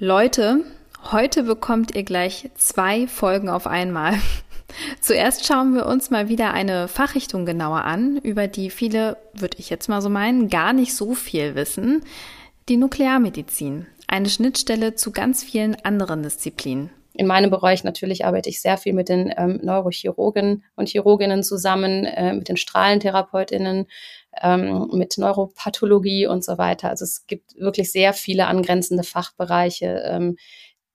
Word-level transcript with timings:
Leute, 0.00 0.60
heute 1.10 1.42
bekommt 1.42 1.96
ihr 1.96 2.04
gleich 2.04 2.50
zwei 2.54 3.08
Folgen 3.08 3.48
auf 3.48 3.66
einmal. 3.66 4.14
Zuerst 5.00 5.44
schauen 5.44 5.74
wir 5.74 5.86
uns 5.86 6.08
mal 6.10 6.28
wieder 6.28 6.52
eine 6.52 6.86
Fachrichtung 6.86 7.44
genauer 7.44 7.82
an, 7.82 8.16
über 8.18 8.46
die 8.46 8.70
viele, 8.70 9.16
würde 9.34 9.56
ich 9.58 9.70
jetzt 9.70 9.88
mal 9.88 10.00
so 10.00 10.08
meinen, 10.08 10.50
gar 10.50 10.72
nicht 10.72 10.94
so 10.94 11.14
viel 11.14 11.56
wissen. 11.56 12.04
Die 12.68 12.76
Nuklearmedizin. 12.76 13.88
Eine 14.06 14.28
Schnittstelle 14.28 14.94
zu 14.94 15.10
ganz 15.10 15.42
vielen 15.42 15.74
anderen 15.84 16.22
Disziplinen. 16.22 16.90
In 17.14 17.26
meinem 17.26 17.50
Bereich 17.50 17.82
natürlich 17.82 18.24
arbeite 18.24 18.48
ich 18.48 18.60
sehr 18.60 18.78
viel 18.78 18.92
mit 18.92 19.08
den 19.08 19.34
ähm, 19.36 19.58
Neurochirurgen 19.64 20.62
und 20.76 20.88
Chirurginnen 20.88 21.42
zusammen, 21.42 22.04
äh, 22.04 22.34
mit 22.34 22.48
den 22.48 22.56
Strahlentherapeutinnen, 22.56 23.86
ähm, 24.42 24.88
mit 24.92 25.18
Neuropathologie 25.18 26.26
und 26.26 26.44
so 26.44 26.58
weiter. 26.58 26.90
Also 26.90 27.04
es 27.04 27.26
gibt 27.26 27.56
wirklich 27.56 27.92
sehr 27.92 28.12
viele 28.12 28.46
angrenzende 28.46 29.04
Fachbereiche, 29.04 30.02
ähm, 30.04 30.36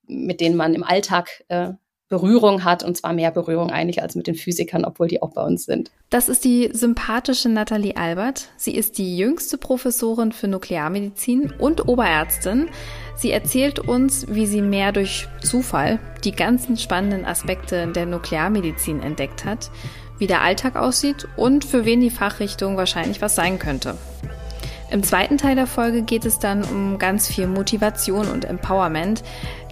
mit 0.06 0.42
denen 0.42 0.56
man 0.56 0.74
im 0.74 0.84
Alltag 0.84 1.44
äh, 1.48 1.74
Berührung 2.14 2.64
hat 2.64 2.84
und 2.84 2.96
zwar 2.96 3.12
mehr 3.12 3.32
Berührung 3.32 3.72
eigentlich 3.72 4.04
als 4.04 4.14
mit 4.14 4.28
den 4.28 4.36
Physikern, 4.36 4.86
obwohl 4.86 5.08
die 5.08 5.24
auch 5.24 5.32
bei 5.34 5.42
uns 5.42 5.66
sind. 5.66 5.90
Das 6.12 6.30
ist 6.30 6.44
die 6.44 6.70
sympathische 6.72 7.50
Nathalie 7.50 7.98
Albert. 7.98 8.50
Sie 8.56 8.76
ist 8.76 9.00
die 9.00 9.18
jüngste 9.18 9.58
Professorin 9.58 10.32
für 10.32 10.48
Nuklearmedizin 10.48 11.52
und 11.58 11.88
Oberärztin. 11.88 12.70
Sie 13.16 13.32
erzählt 13.32 13.80
uns, 13.80 14.28
wie 14.30 14.46
sie 14.46 14.62
mehr 14.62 14.92
durch 14.92 15.28
Zufall 15.42 16.00
die 16.24 16.34
ganzen 16.34 16.78
spannenden 16.78 17.26
Aspekte 17.26 17.88
der 17.92 18.06
Nuklearmedizin 18.06 19.02
entdeckt 19.02 19.44
hat 19.44 19.72
wie 20.24 20.28
der 20.28 20.42
Alltag 20.42 20.78
aussieht 20.78 21.28
und 21.36 21.66
für 21.66 21.84
wen 21.84 22.00
die 22.00 22.10
Fachrichtung 22.10 22.78
wahrscheinlich 22.78 23.22
was 23.22 23.36
sein 23.36 23.60
könnte. 23.60 23.98
Im 24.90 25.04
zweiten 25.04 25.38
Teil 25.38 25.56
der 25.58 25.68
Folge 25.68 26.02
geht 26.02 26.24
es 26.24 26.40
dann 26.40 26.64
um 26.64 26.98
ganz 26.98 27.28
viel 27.28 27.46
Motivation 27.46 28.30
und 28.30 28.46
Empowerment, 28.46 29.22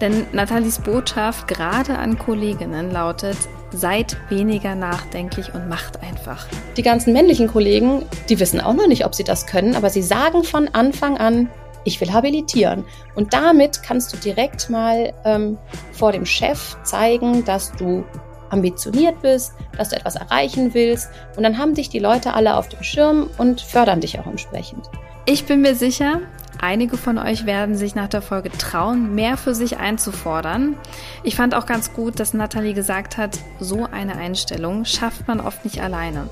denn 0.02 0.26
Nathalies 0.32 0.80
Botschaft 0.80 1.48
gerade 1.48 1.96
an 1.96 2.18
Kolleginnen 2.18 2.90
lautet, 2.90 3.38
seid 3.70 4.18
weniger 4.28 4.74
nachdenklich 4.74 5.54
und 5.54 5.70
macht 5.70 6.02
einfach. 6.02 6.46
Die 6.76 6.82
ganzen 6.82 7.14
männlichen 7.14 7.48
Kollegen, 7.48 8.04
die 8.28 8.38
wissen 8.38 8.60
auch 8.60 8.74
noch 8.74 8.88
nicht, 8.88 9.06
ob 9.06 9.14
sie 9.14 9.24
das 9.24 9.46
können, 9.46 9.74
aber 9.74 9.88
sie 9.88 10.02
sagen 10.02 10.44
von 10.44 10.68
Anfang 10.68 11.16
an, 11.16 11.48
ich 11.84 11.98
will 11.98 12.12
habilitieren. 12.12 12.84
Und 13.14 13.32
damit 13.32 13.82
kannst 13.82 14.12
du 14.12 14.18
direkt 14.18 14.68
mal 14.68 15.14
ähm, 15.24 15.56
vor 15.92 16.12
dem 16.12 16.26
Chef 16.26 16.76
zeigen, 16.82 17.42
dass 17.46 17.72
du 17.72 18.04
ambitioniert 18.52 19.20
bist, 19.22 19.54
dass 19.76 19.88
du 19.88 19.96
etwas 19.96 20.16
erreichen 20.16 20.74
willst. 20.74 21.08
Und 21.36 21.42
dann 21.42 21.58
haben 21.58 21.74
dich 21.74 21.88
die 21.88 21.98
Leute 21.98 22.34
alle 22.34 22.56
auf 22.56 22.68
dem 22.68 22.82
Schirm 22.82 23.30
und 23.38 23.60
fördern 23.60 24.00
dich 24.00 24.20
auch 24.20 24.26
entsprechend. 24.26 24.88
Ich 25.24 25.46
bin 25.46 25.62
mir 25.62 25.74
sicher, 25.74 26.20
einige 26.60 26.96
von 26.96 27.16
euch 27.16 27.46
werden 27.46 27.76
sich 27.76 27.94
nach 27.94 28.08
der 28.08 28.22
Folge 28.22 28.50
trauen, 28.50 29.14
mehr 29.14 29.36
für 29.36 29.54
sich 29.54 29.78
einzufordern. 29.78 30.76
Ich 31.22 31.36
fand 31.36 31.54
auch 31.54 31.66
ganz 31.66 31.92
gut, 31.92 32.20
dass 32.20 32.34
Nathalie 32.34 32.74
gesagt 32.74 33.16
hat, 33.16 33.38
so 33.60 33.86
eine 33.90 34.16
Einstellung 34.16 34.84
schafft 34.84 35.28
man 35.28 35.40
oft 35.40 35.64
nicht 35.64 35.80
alleine. 35.80 36.28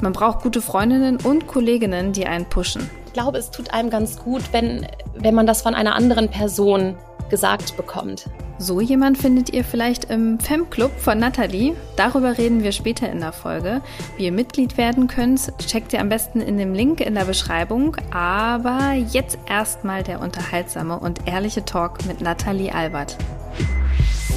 Man 0.00 0.12
braucht 0.12 0.42
gute 0.42 0.62
Freundinnen 0.62 1.16
und 1.16 1.46
Kolleginnen, 1.46 2.12
die 2.12 2.26
einen 2.26 2.44
pushen. 2.46 2.88
Ich 3.06 3.14
glaube, 3.14 3.38
es 3.38 3.50
tut 3.50 3.72
einem 3.72 3.90
ganz 3.90 4.18
gut, 4.18 4.42
wenn, 4.52 4.86
wenn 5.14 5.34
man 5.34 5.46
das 5.46 5.62
von 5.62 5.74
einer 5.74 5.96
anderen 5.96 6.28
Person 6.28 6.96
gesagt 7.30 7.76
bekommt. 7.76 8.26
So 8.60 8.80
jemand 8.80 9.18
findet 9.18 9.52
ihr 9.52 9.62
vielleicht 9.62 10.06
im 10.06 10.40
Fem-Club 10.40 10.90
von 10.98 11.18
Nathalie. 11.18 11.76
Darüber 11.94 12.36
reden 12.36 12.64
wir 12.64 12.72
später 12.72 13.08
in 13.08 13.20
der 13.20 13.32
Folge. 13.32 13.82
Wie 14.16 14.24
ihr 14.24 14.32
Mitglied 14.32 14.76
werden 14.76 15.06
könnt, 15.06 15.56
checkt 15.58 15.92
ihr 15.92 16.00
am 16.00 16.08
besten 16.08 16.40
in 16.40 16.58
dem 16.58 16.74
Link 16.74 17.00
in 17.00 17.14
der 17.14 17.24
Beschreibung. 17.24 17.96
Aber 18.10 18.94
jetzt 18.94 19.38
erstmal 19.48 20.02
der 20.02 20.20
unterhaltsame 20.20 20.98
und 20.98 21.28
ehrliche 21.28 21.64
Talk 21.64 22.04
mit 22.06 22.20
Nathalie 22.20 22.74
Albert. 22.74 23.16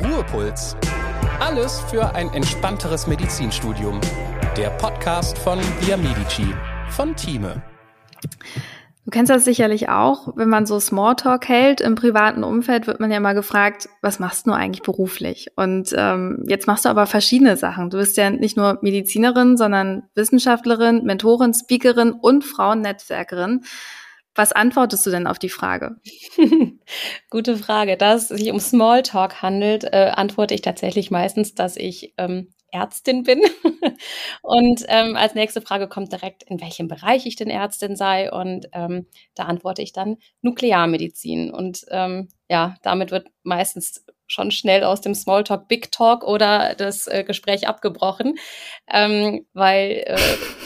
Ruhepuls. 0.03 0.75
Alles 1.39 1.79
für 1.89 2.13
ein 2.13 2.31
entspannteres 2.33 3.07
Medizinstudium. 3.07 3.99
Der 4.55 4.69
Podcast 4.69 5.35
von 5.39 5.57
Via 5.79 5.97
Medici 5.97 6.53
von 6.89 7.15
Thieme. 7.15 7.63
Du 9.11 9.17
kennst 9.17 9.29
das 9.29 9.43
sicherlich 9.43 9.89
auch, 9.89 10.37
wenn 10.37 10.47
man 10.47 10.65
so 10.65 10.79
Smalltalk 10.79 11.49
hält 11.49 11.81
im 11.81 11.95
privaten 11.95 12.45
Umfeld, 12.45 12.87
wird 12.87 13.01
man 13.01 13.11
ja 13.11 13.19
mal 13.19 13.33
gefragt, 13.33 13.89
was 14.01 14.19
machst 14.19 14.47
du 14.47 14.51
eigentlich 14.53 14.83
beruflich? 14.83 15.49
Und 15.57 15.93
ähm, 15.97 16.45
jetzt 16.47 16.65
machst 16.65 16.85
du 16.85 16.89
aber 16.89 17.05
verschiedene 17.07 17.57
Sachen. 17.57 17.89
Du 17.89 17.97
bist 17.97 18.15
ja 18.15 18.29
nicht 18.29 18.55
nur 18.55 18.79
Medizinerin, 18.81 19.57
sondern 19.57 20.03
Wissenschaftlerin, 20.15 21.03
Mentorin, 21.03 21.53
Speakerin 21.53 22.13
und 22.13 22.45
Frauennetzwerkerin. 22.45 23.65
Was 24.33 24.53
antwortest 24.53 25.05
du 25.05 25.09
denn 25.09 25.27
auf 25.27 25.39
die 25.39 25.49
Frage? 25.49 25.97
Gute 27.29 27.57
Frage. 27.57 27.97
Da 27.97 28.13
es 28.13 28.29
sich 28.29 28.49
um 28.49 28.61
Smalltalk 28.61 29.41
handelt, 29.41 29.83
äh, 29.83 30.13
antworte 30.15 30.53
ich 30.53 30.61
tatsächlich 30.61 31.11
meistens, 31.11 31.53
dass 31.53 31.75
ich 31.75 32.13
ähm, 32.17 32.53
Ärztin 32.71 33.23
bin. 33.23 33.41
und 34.41 34.83
ähm, 34.87 35.15
als 35.15 35.35
nächste 35.35 35.61
Frage 35.61 35.87
kommt 35.87 36.11
direkt, 36.11 36.43
in 36.43 36.61
welchem 36.61 36.87
Bereich 36.87 37.25
ich 37.25 37.35
denn 37.35 37.49
Ärztin 37.49 37.95
sei. 37.95 38.31
Und 38.31 38.67
ähm, 38.73 39.07
da 39.35 39.43
antworte 39.43 39.81
ich 39.81 39.93
dann 39.93 40.17
Nuklearmedizin. 40.41 41.51
Und 41.51 41.85
ähm, 41.89 42.29
ja, 42.49 42.75
damit 42.81 43.11
wird 43.11 43.27
meistens 43.43 44.05
schon 44.31 44.51
schnell 44.51 44.83
aus 44.83 45.01
dem 45.01 45.13
Smalltalk 45.13 45.67
Big 45.67 45.91
Talk 45.91 46.23
oder 46.23 46.73
das 46.75 47.07
äh, 47.07 47.23
Gespräch 47.23 47.67
abgebrochen, 47.67 48.35
ähm, 48.91 49.45
weil 49.53 50.03
äh, 50.05 50.17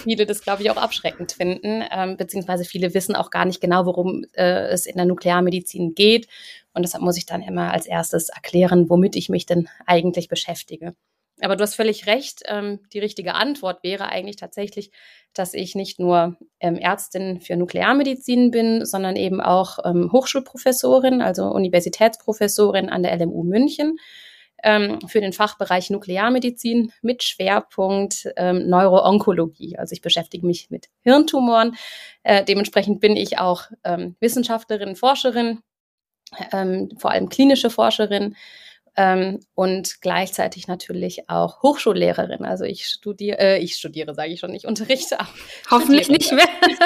viele 0.03 0.25
das, 0.25 0.41
glaube 0.41 0.61
ich, 0.61 0.69
auch 0.69 0.77
abschreckend 0.77 1.31
finden, 1.31 1.83
ähm, 1.91 2.15
beziehungsweise 2.15 2.63
viele 2.63 2.93
wissen 2.93 3.15
auch 3.15 3.31
gar 3.31 3.45
nicht 3.45 3.61
genau, 3.61 3.85
worum 3.85 4.23
äh, 4.33 4.67
es 4.67 4.85
in 4.85 4.97
der 4.97 5.05
Nuklearmedizin 5.05 5.95
geht. 5.95 6.27
Und 6.73 6.83
deshalb 6.83 7.03
muss 7.03 7.17
ich 7.17 7.25
dann 7.25 7.41
immer 7.41 7.73
als 7.73 7.87
erstes 7.87 8.29
erklären, 8.29 8.89
womit 8.89 9.15
ich 9.15 9.29
mich 9.29 9.45
denn 9.45 9.67
eigentlich 9.87 10.27
beschäftige. 10.27 10.95
Aber 11.41 11.55
du 11.55 11.63
hast 11.63 11.75
völlig 11.75 12.07
recht. 12.07 12.43
Ähm, 12.45 12.79
die 12.93 12.99
richtige 12.99 13.33
Antwort 13.35 13.83
wäre 13.83 14.07
eigentlich 14.07 14.37
tatsächlich, 14.37 14.91
dass 15.33 15.53
ich 15.53 15.75
nicht 15.75 15.99
nur 15.99 16.37
ähm, 16.59 16.77
Ärztin 16.77 17.41
für 17.41 17.57
Nuklearmedizin 17.57 18.51
bin, 18.51 18.85
sondern 18.85 19.15
eben 19.17 19.41
auch 19.41 19.79
ähm, 19.83 20.11
Hochschulprofessorin, 20.11 21.21
also 21.21 21.45
Universitätsprofessorin 21.47 22.89
an 22.89 23.03
der 23.03 23.17
LMU 23.17 23.43
München 23.43 23.97
ähm, 24.63 24.99
für 25.07 25.19
den 25.19 25.33
Fachbereich 25.33 25.89
Nuklearmedizin 25.89 26.93
mit 27.01 27.23
Schwerpunkt 27.23 28.29
ähm, 28.37 28.69
Neuroonkologie. 28.69 29.77
Also 29.77 29.93
ich 29.93 30.01
beschäftige 30.01 30.45
mich 30.45 30.69
mit 30.69 30.87
Hirntumoren. 31.01 31.75
Äh, 32.23 32.45
dementsprechend 32.45 33.01
bin 33.01 33.17
ich 33.17 33.39
auch 33.39 33.63
ähm, 33.83 34.15
Wissenschaftlerin, 34.21 34.95
Forscherin, 34.95 35.59
ähm, 36.53 36.89
vor 36.97 37.11
allem 37.11 37.27
klinische 37.27 37.69
Forscherin 37.69 38.35
ähm, 38.97 39.41
und 39.55 40.01
gleichzeitig 40.01 40.67
natürlich 40.67 41.29
auch 41.29 41.61
Hochschullehrerin. 41.61 42.45
Also 42.45 42.63
ich 42.63 42.87
studiere, 42.87 43.39
äh, 43.39 43.57
ich 43.59 43.75
studiere, 43.75 44.13
sage 44.15 44.31
ich 44.31 44.39
schon, 44.39 44.53
ich 44.53 44.65
unterrichte 44.65 45.19
auch. 45.19 45.27
Hoffentlich 45.71 46.09
nicht 46.09 46.31
mehr. 46.31 46.47
nicht 46.67 46.81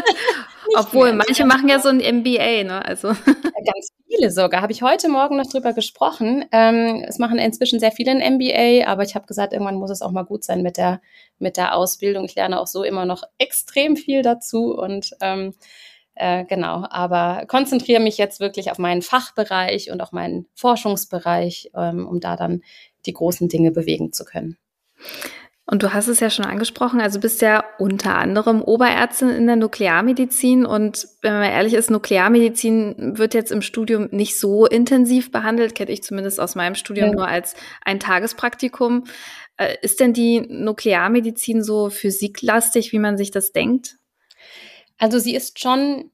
Obwohl, 0.76 1.14
mehr. 1.14 1.24
manche 1.28 1.46
machen 1.46 1.70
ja 1.70 1.80
so 1.80 1.90
ein 1.90 1.98
MBA, 1.98 2.64
ne? 2.64 2.84
Also. 2.84 3.10
Ganz 3.10 3.92
viele 4.08 4.32
sogar. 4.32 4.62
Habe 4.62 4.72
ich 4.72 4.82
heute 4.82 5.08
Morgen 5.08 5.38
noch 5.38 5.48
drüber 5.48 5.74
gesprochen. 5.74 6.46
Ähm, 6.52 7.06
es 7.08 7.20
machen 7.20 7.38
inzwischen 7.38 7.80
sehr 7.80 7.92
viele 7.92 8.12
ein 8.12 8.36
MBA, 8.36 8.88
aber 8.88 9.04
ich 9.04 9.14
habe 9.14 9.28
gesagt, 9.28 9.54
irgendwann 9.54 9.76
muss 9.76 9.92
es 9.92 10.02
auch 10.02 10.12
mal 10.12 10.24
gut 10.24 10.44
sein 10.44 10.64
mit 10.64 10.78
der, 10.78 11.02
mit 11.38 11.58
der 11.58 11.76
Ausbildung. 11.76 12.26
Ich 12.26 12.36
lerne 12.36 12.60
auch 12.60 12.68
so 12.68 12.84
immer 12.84 13.06
noch 13.06 13.24
extrem 13.38 13.96
viel 13.96 14.24
dazu 14.24 14.76
und 14.76 15.12
ähm, 15.22 15.54
äh, 16.20 16.44
genau, 16.46 16.86
aber 16.90 17.46
konzentriere 17.48 18.02
mich 18.02 18.18
jetzt 18.18 18.42
wirklich 18.42 18.72
auf 18.72 18.78
meinen 18.78 19.02
Fachbereich 19.02 19.90
und 19.90 20.02
auch 20.02 20.12
meinen 20.12 20.48
Forschungsbereich, 20.54 21.72
ähm, 21.74 22.06
um 22.08 22.20
da 22.20 22.36
dann 22.36 22.62
die 23.06 23.14
großen 23.14 23.48
Dinge 23.48 23.72
bewegen 23.72 24.12
zu 24.12 24.26
können. 24.26 24.58
Und 25.66 25.84
du 25.84 25.94
hast 25.94 26.08
es 26.08 26.20
ja 26.20 26.30
schon 26.30 26.46
angesprochen, 26.46 27.00
also 27.00 27.20
bist 27.20 27.42
ja 27.42 27.64
unter 27.78 28.16
anderem 28.16 28.62
Oberärztin 28.62 29.30
in 29.30 29.46
der 29.46 29.56
Nuklearmedizin 29.56 30.66
und 30.66 31.08
wenn 31.22 31.34
man 31.34 31.44
ehrlich 31.44 31.76
ist, 31.76 31.92
Nuklearmedizin 31.92 33.18
wird 33.18 33.34
jetzt 33.34 33.52
im 33.52 33.62
Studium 33.62 34.10
nicht 34.12 34.40
so 34.40 34.66
intensiv 34.66 35.32
behandelt, 35.32 35.76
kenne 35.76 35.92
ich 35.92 36.04
zumindest 36.04 36.40
aus 36.40 36.56
meinem 36.56 36.76
Studium 36.76 37.10
ja. 37.10 37.14
nur 37.14 37.28
als 37.28 37.54
ein 37.84 38.00
Tagespraktikum. 38.00 39.06
Äh, 39.58 39.76
ist 39.84 40.00
denn 40.00 40.12
die 40.12 40.42
Nuklearmedizin 40.42 41.64
so 41.64 41.90
physiklastig, 41.90 42.92
wie 42.92 43.00
man 43.00 43.18
sich 43.18 43.30
das 43.32 43.52
denkt? 43.52 44.00
Also 45.00 45.18
sie 45.18 45.34
ist 45.34 45.60
schon, 45.60 46.12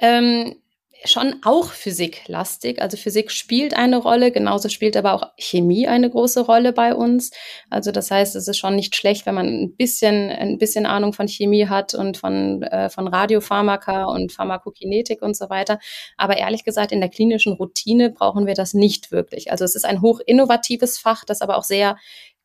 ähm, 0.00 0.56
schon 1.04 1.36
auch 1.44 1.70
physiklastig. 1.70 2.80
Also 2.80 2.96
Physik 2.96 3.30
spielt 3.30 3.74
eine 3.74 3.98
Rolle, 3.98 4.30
genauso 4.30 4.68
spielt 4.68 4.96
aber 4.96 5.12
auch 5.12 5.32
Chemie 5.36 5.86
eine 5.86 6.10
große 6.10 6.40
Rolle 6.40 6.72
bei 6.72 6.94
uns. 6.94 7.30
Also 7.70 7.92
das 7.92 8.10
heißt, 8.10 8.34
es 8.34 8.48
ist 8.48 8.58
schon 8.58 8.76
nicht 8.76 8.96
schlecht, 8.96 9.26
wenn 9.26 9.34
man 9.34 9.46
ein 9.46 9.76
bisschen, 9.76 10.30
ein 10.30 10.58
bisschen 10.58 10.86
Ahnung 10.86 11.12
von 11.12 11.28
Chemie 11.28 11.68
hat 11.68 11.94
und 11.94 12.16
von, 12.16 12.62
äh, 12.62 12.88
von 12.90 13.08
Radiopharmaka 13.08 14.04
und 14.04 14.32
Pharmakokinetik 14.32 15.22
und 15.22 15.36
so 15.36 15.50
weiter. 15.50 15.78
Aber 16.16 16.36
ehrlich 16.36 16.64
gesagt, 16.64 16.92
in 16.92 17.00
der 17.00 17.10
klinischen 17.10 17.52
Routine 17.52 18.10
brauchen 18.10 18.46
wir 18.46 18.54
das 18.54 18.74
nicht 18.74 19.12
wirklich. 19.12 19.50
Also 19.50 19.64
es 19.64 19.74
ist 19.74 19.84
ein 19.84 20.00
hoch 20.00 20.20
innovatives 20.24 20.98
Fach, 20.98 21.24
das 21.24 21.40
aber 21.40 21.56
auch 21.56 21.64
sehr 21.64 21.96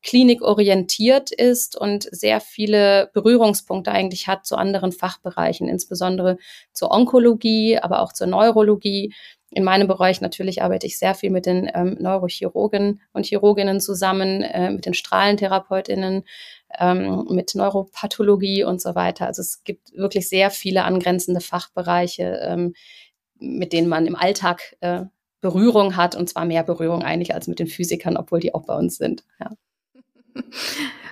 klinikorientiert 0.03 1.31
ist 1.31 1.75
und 1.75 2.07
sehr 2.11 2.39
viele 2.41 3.11
Berührungspunkte 3.13 3.91
eigentlich 3.91 4.27
hat 4.27 4.45
zu 4.45 4.55
anderen 4.55 4.91
Fachbereichen, 4.91 5.67
insbesondere 5.67 6.37
zur 6.73 6.91
Onkologie, 6.91 7.77
aber 7.77 8.01
auch 8.01 8.13
zur 8.13 8.27
Neurologie. 8.27 9.13
in 9.53 9.63
meinem 9.65 9.87
Bereich 9.87 10.21
natürlich 10.21 10.63
arbeite 10.63 10.87
ich 10.87 10.97
sehr 10.97 11.13
viel 11.13 11.29
mit 11.29 11.45
den 11.45 11.69
ähm, 11.73 11.97
Neurochirurgen 11.99 13.01
und 13.13 13.25
Chirurginnen 13.25 13.81
zusammen, 13.81 14.43
äh, 14.43 14.71
mit 14.71 14.85
den 14.85 14.93
Strahlentherapeutinnen, 14.93 16.23
ähm, 16.79 17.25
mit 17.29 17.53
Neuropathologie 17.53 18.63
und 18.63 18.81
so 18.81 18.95
weiter. 18.95 19.27
Also 19.27 19.41
es 19.41 19.63
gibt 19.63 19.93
wirklich 19.93 20.29
sehr 20.29 20.51
viele 20.51 20.85
angrenzende 20.85 21.41
Fachbereiche, 21.41 22.39
ähm, 22.43 22.73
mit 23.39 23.73
denen 23.73 23.89
man 23.89 24.07
im 24.07 24.15
Alltag 24.15 24.77
äh, 24.79 25.03
Berührung 25.41 25.97
hat 25.97 26.15
und 26.15 26.29
zwar 26.29 26.45
mehr 26.45 26.63
Berührung 26.63 27.03
eigentlich 27.03 27.33
als 27.33 27.47
mit 27.47 27.59
den 27.59 27.67
Physikern, 27.67 28.15
obwohl 28.15 28.39
die 28.39 28.53
auch 28.53 28.65
bei 28.65 28.75
uns 28.75 28.97
sind. 28.97 29.25
Ja. 29.39 29.51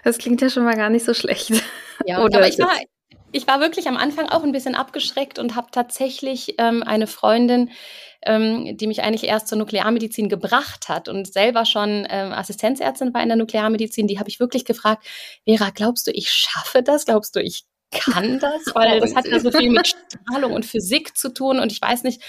Das 0.05 0.17
klingt 0.17 0.41
ja 0.41 0.49
schon 0.49 0.63
mal 0.63 0.75
gar 0.75 0.89
nicht 0.89 1.03
so 1.03 1.13
schlecht. 1.13 1.51
Ja, 2.05 2.19
Oder 2.23 2.37
aber 2.37 2.47
ich 2.47 2.57
war, 2.57 2.71
ich 3.31 3.47
war 3.47 3.59
wirklich 3.59 3.87
am 3.87 3.97
Anfang 3.97 4.29
auch 4.29 4.43
ein 4.43 4.53
bisschen 4.53 4.75
abgeschreckt 4.75 5.39
und 5.39 5.55
habe 5.55 5.67
tatsächlich 5.71 6.55
ähm, 6.57 6.83
eine 6.83 7.05
Freundin, 7.05 7.69
ähm, 8.25 8.77
die 8.77 8.87
mich 8.87 9.01
eigentlich 9.01 9.29
erst 9.29 9.47
zur 9.47 9.57
Nuklearmedizin 9.57 10.29
gebracht 10.29 10.89
hat 10.89 11.09
und 11.09 11.31
selber 11.31 11.65
schon 11.65 12.07
ähm, 12.09 12.31
Assistenzärztin 12.31 13.13
war 13.13 13.21
in 13.21 13.29
der 13.29 13.37
Nuklearmedizin, 13.37 14.07
die 14.07 14.19
habe 14.19 14.29
ich 14.29 14.39
wirklich 14.39 14.65
gefragt, 14.65 15.05
Vera, 15.45 15.69
glaubst 15.69 16.07
du, 16.07 16.11
ich 16.11 16.31
schaffe 16.31 16.81
das? 16.81 17.05
Glaubst 17.05 17.35
du, 17.35 17.41
ich 17.41 17.65
kann 17.91 18.39
das? 18.39 18.73
Weil 18.73 18.99
das 19.01 19.15
hat 19.15 19.27
ja 19.27 19.39
so 19.39 19.51
viel 19.51 19.69
mit 19.69 19.87
Strahlung 19.87 20.53
und 20.53 20.65
Physik 20.65 21.17
zu 21.17 21.33
tun 21.33 21.59
und 21.59 21.71
ich 21.71 21.81
weiß 21.81 22.03
nicht, 22.03 22.21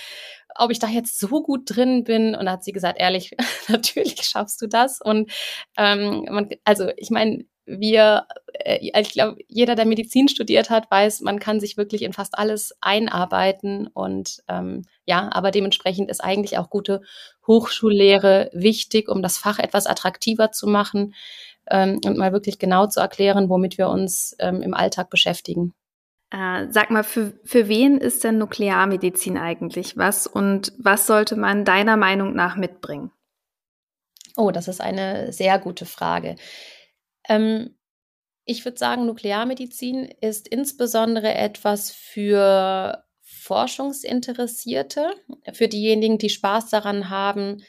ob 0.61 0.71
ich 0.71 0.79
da 0.79 0.87
jetzt 0.87 1.19
so 1.19 1.43
gut 1.43 1.63
drin 1.67 2.05
bin. 2.05 2.35
Und 2.35 2.47
da 2.47 2.53
hat 2.53 2.65
sie 2.65 2.73
gesagt, 2.73 3.01
ehrlich, 3.01 3.37
natürlich 3.69 4.23
schaffst 4.23 4.61
du 4.63 4.67
das. 4.67 5.01
Und 5.01 5.31
ähm, 5.77 6.27
man, 6.31 6.49
also 6.65 6.89
ich 6.97 7.11
meine, 7.11 7.45
wir, 7.67 8.27
äh, 8.53 8.79
ich 9.01 9.13
glaube, 9.13 9.39
jeder, 9.49 9.75
der 9.75 9.87
Medizin 9.87 10.29
studiert 10.29 10.71
hat, 10.71 10.91
weiß, 10.91 11.21
man 11.21 11.39
kann 11.39 11.61
sich 11.61 11.77
wirklich 11.77 12.03
in 12.03 12.13
fast 12.13 12.39
alles 12.39 12.75
einarbeiten. 12.81 13.87
Und 13.89 14.43
ähm, 14.49 14.83
ja, 15.07 15.31
aber 15.33 15.51
dementsprechend 15.51 16.11
ist 16.11 16.23
eigentlich 16.23 16.59
auch 16.59 16.71
gute 16.71 17.03
Hochschullehre 17.47 18.51
wichtig, 18.53 19.09
um 19.09 19.23
das 19.23 19.39
Fach 19.39 19.59
etwas 19.59 19.87
attraktiver 19.87 20.53
zu 20.53 20.67
machen 20.67 21.15
ähm, 21.71 22.01
und 22.05 22.19
mal 22.19 22.33
wirklich 22.33 22.59
genau 22.59 22.87
zu 22.87 23.01
erklären, 23.01 23.49
womit 23.49 23.79
wir 23.79 23.89
uns 23.89 24.37
ähm, 24.39 24.63
im 24.63 24.75
Alltag 24.75 25.11
beschäftigen. 25.11 25.75
Äh, 26.31 26.69
sag 26.71 26.91
mal, 26.91 27.03
für, 27.03 27.33
für 27.45 27.69
wen 27.69 27.99
ist 27.99 28.23
denn 28.23 28.39
Nuklearmedizin 28.39 29.37
eigentlich 29.37 29.97
was 29.97 30.27
und 30.27 30.73
was 30.79 31.07
sollte 31.07 31.37
man 31.37 31.65
deiner 31.65 31.97
Meinung 31.97 32.35
nach 32.35 32.57
mitbringen? 32.57 33.11
Oh, 34.37 34.53
das 34.53 34.69
ist 34.69 34.81
eine 34.81 35.33
sehr 35.33 35.59
gute 35.59 35.87
Frage. 35.87 36.37
Ähm, 37.29 37.77
ich 38.45 38.65
würde 38.65 38.79
sagen, 38.79 39.07
Nuklearmedizin 39.07 40.09
ist 40.21 40.49
insbesondere 40.49 41.35
etwas 41.35 41.91
für 41.91 43.05
Forschungsinteressierte, 43.23 45.13
für 45.53 45.69
diejenigen, 45.69 46.19
die 46.19 46.31
Spaß 46.31 46.71
daran 46.71 47.11
haben, 47.11 47.63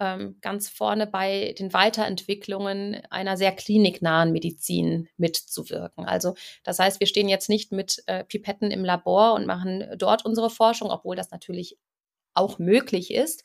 ähm, 0.00 0.38
ganz 0.40 0.68
vorne 0.68 1.06
bei 1.06 1.54
den 1.58 1.72
Weiterentwicklungen 1.72 3.02
einer 3.10 3.36
sehr 3.36 3.52
kliniknahen 3.52 4.32
Medizin 4.32 5.08
mitzuwirken. 5.16 6.04
Also 6.04 6.34
das 6.64 6.78
heißt, 6.78 7.00
wir 7.00 7.06
stehen 7.06 7.28
jetzt 7.28 7.48
nicht 7.48 7.72
mit 7.72 8.02
äh, 8.06 8.24
Pipetten 8.24 8.70
im 8.70 8.84
Labor 8.84 9.34
und 9.34 9.46
machen 9.46 9.84
dort 9.96 10.24
unsere 10.24 10.50
Forschung, 10.50 10.90
obwohl 10.90 11.16
das 11.16 11.30
natürlich 11.30 11.78
auch 12.34 12.58
möglich 12.58 13.12
ist, 13.12 13.42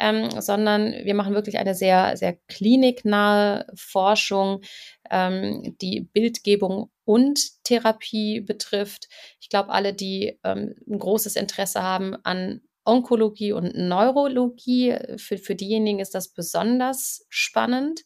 ähm, 0.00 0.30
sondern 0.40 0.92
wir 0.92 1.14
machen 1.14 1.34
wirklich 1.34 1.58
eine 1.58 1.74
sehr, 1.74 2.16
sehr 2.16 2.34
kliniknahe 2.48 3.66
Forschung, 3.74 4.62
ähm, 5.10 5.76
die 5.80 6.02
Bildgebung 6.02 6.90
und 7.04 7.64
Therapie 7.64 8.40
betrifft. 8.40 9.08
Ich 9.40 9.48
glaube, 9.48 9.70
alle, 9.70 9.94
die 9.94 10.38
ähm, 10.44 10.76
ein 10.88 10.98
großes 10.98 11.34
Interesse 11.36 11.82
haben 11.82 12.14
an 12.24 12.60
Onkologie 12.86 13.52
und 13.52 13.76
Neurologie. 13.76 14.96
Für, 15.16 15.38
für 15.38 15.54
diejenigen 15.54 16.00
ist 16.00 16.14
das 16.14 16.28
besonders 16.28 17.26
spannend. 17.28 18.02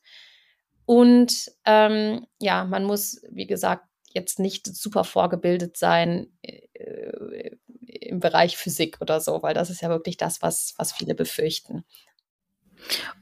Und 0.87 1.53
ähm, 1.65 2.27
ja, 2.41 2.65
man 2.65 2.85
muss, 2.85 3.23
wie 3.31 3.47
gesagt, 3.47 3.85
jetzt 4.13 4.41
nicht 4.41 4.67
super 4.67 5.05
vorgebildet 5.05 5.77
sein 5.77 6.27
äh, 6.43 7.51
im 7.87 8.19
Bereich 8.19 8.57
Physik 8.57 8.99
oder 9.01 9.21
so, 9.21 9.43
weil 9.43 9.55
das 9.55 9.71
ist 9.71 9.83
ja 9.83 9.89
wirklich 9.89 10.17
das, 10.17 10.43
was, 10.43 10.75
was 10.79 10.93
viele 10.93 11.15
befürchten. 11.15 11.85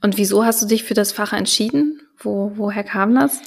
Und 0.00 0.16
wieso 0.16 0.44
hast 0.44 0.62
du 0.62 0.66
dich 0.66 0.84
für 0.84 0.94
das 0.94 1.12
Fach 1.12 1.32
entschieden? 1.32 2.00
Wo, 2.16 2.52
woher 2.54 2.84
kam 2.84 3.14
das? 3.14 3.40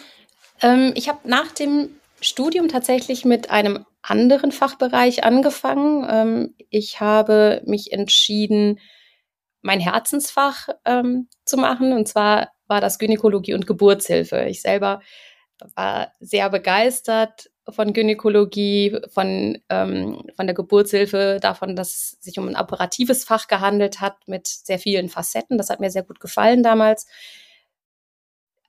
Ähm, 0.62 0.92
ich 0.96 1.10
habe 1.10 1.28
nach 1.28 1.52
dem 1.52 1.90
Studium 2.20 2.68
tatsächlich 2.68 3.26
mit 3.26 3.50
einem 3.50 3.86
anderen 4.04 4.52
Fachbereich 4.52 5.24
angefangen. 5.24 6.06
Ähm, 6.10 6.56
ich 6.70 7.00
habe 7.00 7.62
mich 7.66 7.92
entschieden, 7.92 8.80
mein 9.62 9.80
Herzensfach 9.80 10.70
ähm, 10.86 11.28
zu 11.46 11.58
machen. 11.58 11.94
Und 11.94 12.08
zwar 12.08 12.52
war 12.68 12.82
das 12.82 13.00
Gynäkologie 13.00 13.54
und 13.54 13.68
Geburtshilfe. 13.68 14.46
Ich 14.46 14.62
selber 14.62 15.02
war 15.76 16.14
sehr 16.20 16.50
begeistert 16.50 17.52
von 17.70 17.94
Gynäkologie, 17.94 18.98
von, 19.14 19.60
ähm, 19.70 20.24
von 20.36 20.48
der 20.48 20.56
Geburtshilfe, 20.56 21.38
davon, 21.42 21.76
dass 21.76 21.90
es 21.90 22.18
sich 22.20 22.40
um 22.40 22.48
ein 22.48 22.56
operatives 22.56 23.24
Fach 23.24 23.48
gehandelt 23.48 24.02
hat 24.02 24.28
mit 24.28 24.48
sehr 24.48 24.80
vielen 24.80 25.10
Facetten. 25.10 25.58
Das 25.58 25.70
hat 25.70 25.80
mir 25.80 25.92
sehr 25.92 26.04
gut 26.04 26.20
gefallen 26.20 26.64
damals. 26.64 27.06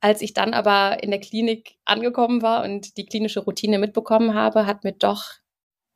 Als 0.03 0.21
ich 0.21 0.35
dann 0.35 0.53
aber 0.53 1.01
in 1.05 1.13
der 1.13 1.21
Klinik 1.21 1.77
angekommen 1.85 2.43
war 2.43 2.65
und 2.65 2.97
die 2.97 3.07
klinische 3.07 3.39
Routine 3.39 3.79
mitbekommen 3.79 4.35
habe, 4.35 4.67
hat 4.67 4.83
mir 4.83 4.91
doch 4.91 5.35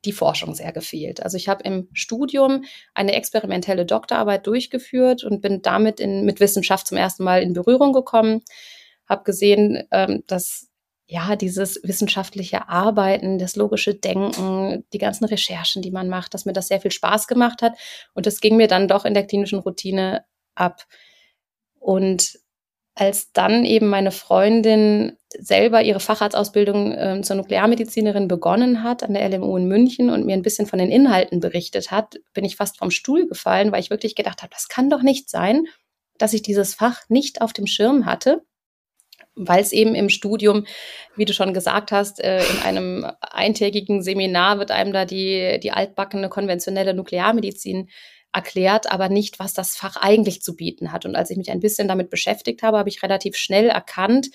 die 0.05 0.13
Forschung 0.13 0.55
sehr 0.55 0.71
gefehlt. 0.71 1.21
Also 1.21 1.35
ich 1.35 1.49
habe 1.49 1.63
im 1.65 1.89
Studium 1.91 2.63
eine 2.93 3.11
experimentelle 3.11 3.85
Doktorarbeit 3.85 4.47
durchgeführt 4.47 5.25
und 5.25 5.41
bin 5.41 5.61
damit 5.61 5.99
in, 5.99 6.23
mit 6.23 6.39
Wissenschaft 6.39 6.87
zum 6.87 6.97
ersten 6.97 7.25
Mal 7.25 7.43
in 7.43 7.51
Berührung 7.51 7.91
gekommen, 7.91 8.43
habe 9.09 9.25
gesehen, 9.25 9.85
ähm, 9.91 10.23
dass 10.25 10.69
ja 11.05 11.35
dieses 11.35 11.81
wissenschaftliche 11.83 12.69
Arbeiten, 12.69 13.39
das 13.39 13.57
logische 13.57 13.93
Denken, 13.93 14.85
die 14.93 14.99
ganzen 14.99 15.25
Recherchen, 15.25 15.81
die 15.81 15.91
man 15.91 16.07
macht, 16.07 16.33
dass 16.33 16.45
mir 16.45 16.53
das 16.53 16.69
sehr 16.69 16.79
viel 16.79 16.91
Spaß 16.91 17.27
gemacht 17.27 17.61
hat 17.61 17.77
und 18.13 18.25
das 18.25 18.39
ging 18.39 18.55
mir 18.55 18.67
dann 18.67 18.87
doch 18.87 19.03
in 19.03 19.13
der 19.13 19.27
klinischen 19.27 19.59
Routine 19.59 20.23
ab. 20.55 20.85
Und 21.79 22.39
als 22.99 23.31
dann 23.31 23.63
eben 23.63 23.87
meine 23.89 24.11
Freundin 24.11 25.17
selber 25.37 25.83
ihre 25.83 25.99
Facharztausbildung 25.99 26.91
äh, 26.93 27.21
zur 27.21 27.35
Nuklearmedizinerin 27.35 28.27
begonnen 28.27 28.81
hat 28.81 29.03
an 29.03 29.13
der 29.13 29.29
LMU 29.29 29.55
in 29.57 29.67
München 29.67 30.09
und 30.09 30.25
mir 30.25 30.33
ein 30.33 30.41
bisschen 30.41 30.65
von 30.65 30.79
den 30.79 30.89
Inhalten 30.89 31.39
berichtet 31.39 31.91
hat, 31.91 32.15
bin 32.33 32.43
ich 32.43 32.55
fast 32.55 32.79
vom 32.79 32.89
Stuhl 32.89 33.27
gefallen, 33.27 33.71
weil 33.71 33.81
ich 33.81 33.91
wirklich 33.91 34.15
gedacht 34.15 34.41
habe, 34.41 34.49
das 34.51 34.67
kann 34.67 34.89
doch 34.89 35.03
nicht 35.03 35.29
sein, 35.29 35.65
dass 36.17 36.33
ich 36.33 36.41
dieses 36.41 36.73
Fach 36.73 37.01
nicht 37.07 37.41
auf 37.41 37.53
dem 37.53 37.67
Schirm 37.67 38.07
hatte, 38.07 38.41
weil 39.35 39.61
es 39.61 39.73
eben 39.73 39.93
im 39.93 40.09
Studium, 40.09 40.65
wie 41.15 41.25
du 41.25 41.33
schon 41.33 41.53
gesagt 41.53 41.91
hast, 41.91 42.19
äh, 42.19 42.39
in 42.39 42.59
einem 42.63 43.05
eintägigen 43.21 44.01
Seminar 44.01 44.57
wird 44.57 44.71
einem 44.71 44.91
da 44.91 45.05
die, 45.05 45.59
die 45.61 45.71
altbackene 45.71 46.29
konventionelle 46.29 46.95
Nuklearmedizin 46.95 47.89
erklärt, 48.33 48.91
aber 48.91 49.09
nicht, 49.09 49.39
was 49.39 49.53
das 49.53 49.75
Fach 49.75 49.97
eigentlich 49.97 50.41
zu 50.41 50.55
bieten 50.55 50.91
hat. 50.91 51.05
Und 51.05 51.15
als 51.15 51.29
ich 51.29 51.37
mich 51.37 51.51
ein 51.51 51.59
bisschen 51.59 51.87
damit 51.87 52.09
beschäftigt 52.09 52.61
habe, 52.63 52.77
habe 52.77 52.89
ich 52.89 53.03
relativ 53.03 53.35
schnell 53.35 53.69
erkannt, 53.69 54.29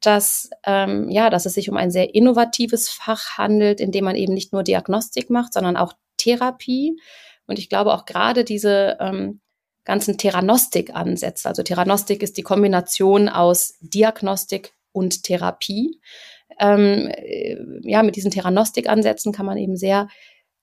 dass, 0.00 0.50
ähm, 0.64 1.08
ja, 1.10 1.30
dass 1.30 1.46
es 1.46 1.54
sich 1.54 1.70
um 1.70 1.76
ein 1.76 1.90
sehr 1.90 2.14
innovatives 2.14 2.88
Fach 2.88 3.38
handelt, 3.38 3.80
in 3.80 3.92
dem 3.92 4.04
man 4.04 4.16
eben 4.16 4.34
nicht 4.34 4.52
nur 4.52 4.62
Diagnostik 4.62 5.30
macht, 5.30 5.52
sondern 5.52 5.76
auch 5.76 5.94
Therapie. 6.16 7.00
Und 7.46 7.58
ich 7.58 7.68
glaube 7.68 7.94
auch 7.94 8.04
gerade 8.04 8.44
diese 8.44 8.96
ähm, 9.00 9.40
ganzen 9.84 10.18
Theranostik-Ansätze, 10.18 11.48
also 11.48 11.62
Theranostik 11.62 12.22
ist 12.22 12.36
die 12.36 12.42
Kombination 12.42 13.28
aus 13.28 13.74
Diagnostik 13.80 14.74
und 14.92 15.22
Therapie. 15.22 16.00
Ähm, 16.58 17.08
äh, 17.08 17.56
ja, 17.82 18.02
mit 18.02 18.16
diesen 18.16 18.30
Theranostik-Ansätzen 18.30 19.32
kann 19.32 19.46
man 19.46 19.58
eben 19.58 19.76
sehr 19.76 20.08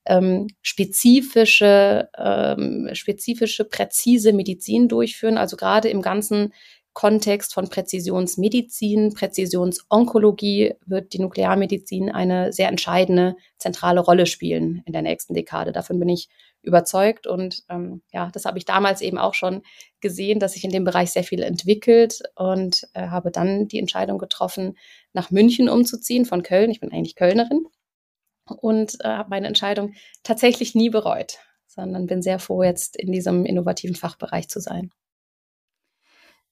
ähm, 0.05 0.47
spezifische, 0.61 2.09
ähm, 2.17 2.89
spezifische, 2.93 3.65
präzise 3.65 4.33
Medizin 4.33 4.87
durchführen. 4.87 5.37
Also 5.37 5.57
gerade 5.57 5.89
im 5.89 6.01
ganzen 6.01 6.53
Kontext 6.93 7.53
von 7.53 7.69
Präzisionsmedizin, 7.69 9.13
Präzisionsonkologie 9.13 10.73
wird 10.85 11.13
die 11.13 11.19
Nuklearmedizin 11.19 12.11
eine 12.11 12.51
sehr 12.51 12.67
entscheidende 12.67 13.35
zentrale 13.57 14.01
Rolle 14.01 14.25
spielen 14.25 14.81
in 14.85 14.93
der 14.93 15.01
nächsten 15.03 15.33
Dekade. 15.33 15.71
Davon 15.71 15.99
bin 15.99 16.09
ich 16.09 16.29
überzeugt 16.61 17.25
und 17.25 17.63
ähm, 17.69 18.01
ja, 18.11 18.29
das 18.33 18.45
habe 18.45 18.57
ich 18.57 18.65
damals 18.65 19.01
eben 19.01 19.17
auch 19.17 19.33
schon 19.33 19.61
gesehen, 20.01 20.39
dass 20.39 20.53
sich 20.53 20.65
in 20.65 20.71
dem 20.71 20.83
Bereich 20.83 21.11
sehr 21.11 21.23
viel 21.23 21.41
entwickelt 21.41 22.21
und 22.35 22.85
äh, 22.93 23.07
habe 23.07 23.31
dann 23.31 23.67
die 23.67 23.79
Entscheidung 23.79 24.17
getroffen, 24.17 24.77
nach 25.13 25.31
München 25.31 25.69
umzuziehen 25.69 26.25
von 26.25 26.43
Köln. 26.43 26.69
Ich 26.69 26.81
bin 26.81 26.91
eigentlich 26.91 27.15
Kölnerin 27.15 27.65
und 28.51 28.97
äh, 29.03 29.07
habe 29.07 29.29
meine 29.29 29.47
Entscheidung 29.47 29.93
tatsächlich 30.23 30.75
nie 30.75 30.89
bereut, 30.89 31.39
sondern 31.67 32.07
bin 32.07 32.21
sehr 32.21 32.39
froh, 32.39 32.63
jetzt 32.63 32.95
in 32.95 33.11
diesem 33.11 33.45
innovativen 33.45 33.95
Fachbereich 33.95 34.49
zu 34.49 34.59
sein. 34.59 34.91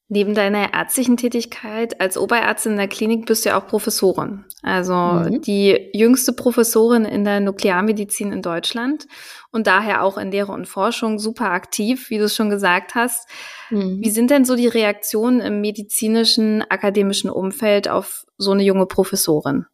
Neben 0.09 0.33
deiner 0.33 0.73
ärztlichen 0.73 1.17
Tätigkeit 1.17 1.99
als 1.99 2.17
Oberärztin 2.17 2.73
in 2.73 2.77
der 2.77 2.87
Klinik 2.87 3.25
bist 3.25 3.43
du 3.43 3.49
ja 3.49 3.59
auch 3.59 3.67
Professorin. 3.67 4.45
Also 4.63 4.93
mhm. 4.93 5.41
die 5.41 5.89
jüngste 5.93 6.31
Professorin 6.31 7.03
in 7.03 7.25
der 7.25 7.41
Nuklearmedizin 7.41 8.31
in 8.31 8.41
Deutschland 8.41 9.05
und 9.51 9.67
daher 9.67 10.03
auch 10.03 10.17
in 10.17 10.31
Lehre 10.31 10.53
und 10.53 10.65
Forschung 10.65 11.19
super 11.19 11.51
aktiv, 11.51 12.09
wie 12.09 12.19
du 12.19 12.23
es 12.23 12.35
schon 12.35 12.49
gesagt 12.49 12.95
hast. 12.95 13.27
Mhm. 13.69 13.99
Wie 14.01 14.09
sind 14.09 14.31
denn 14.31 14.45
so 14.45 14.55
die 14.55 14.69
Reaktionen 14.69 15.41
im 15.41 15.59
medizinischen, 15.59 16.61
akademischen 16.61 17.29
Umfeld 17.29 17.89
auf 17.89 18.25
so 18.37 18.51
eine 18.51 18.63
junge 18.63 18.85
Professorin? 18.85 19.65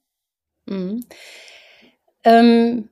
Mhm. 0.65 1.05
Ähm, 2.23 2.89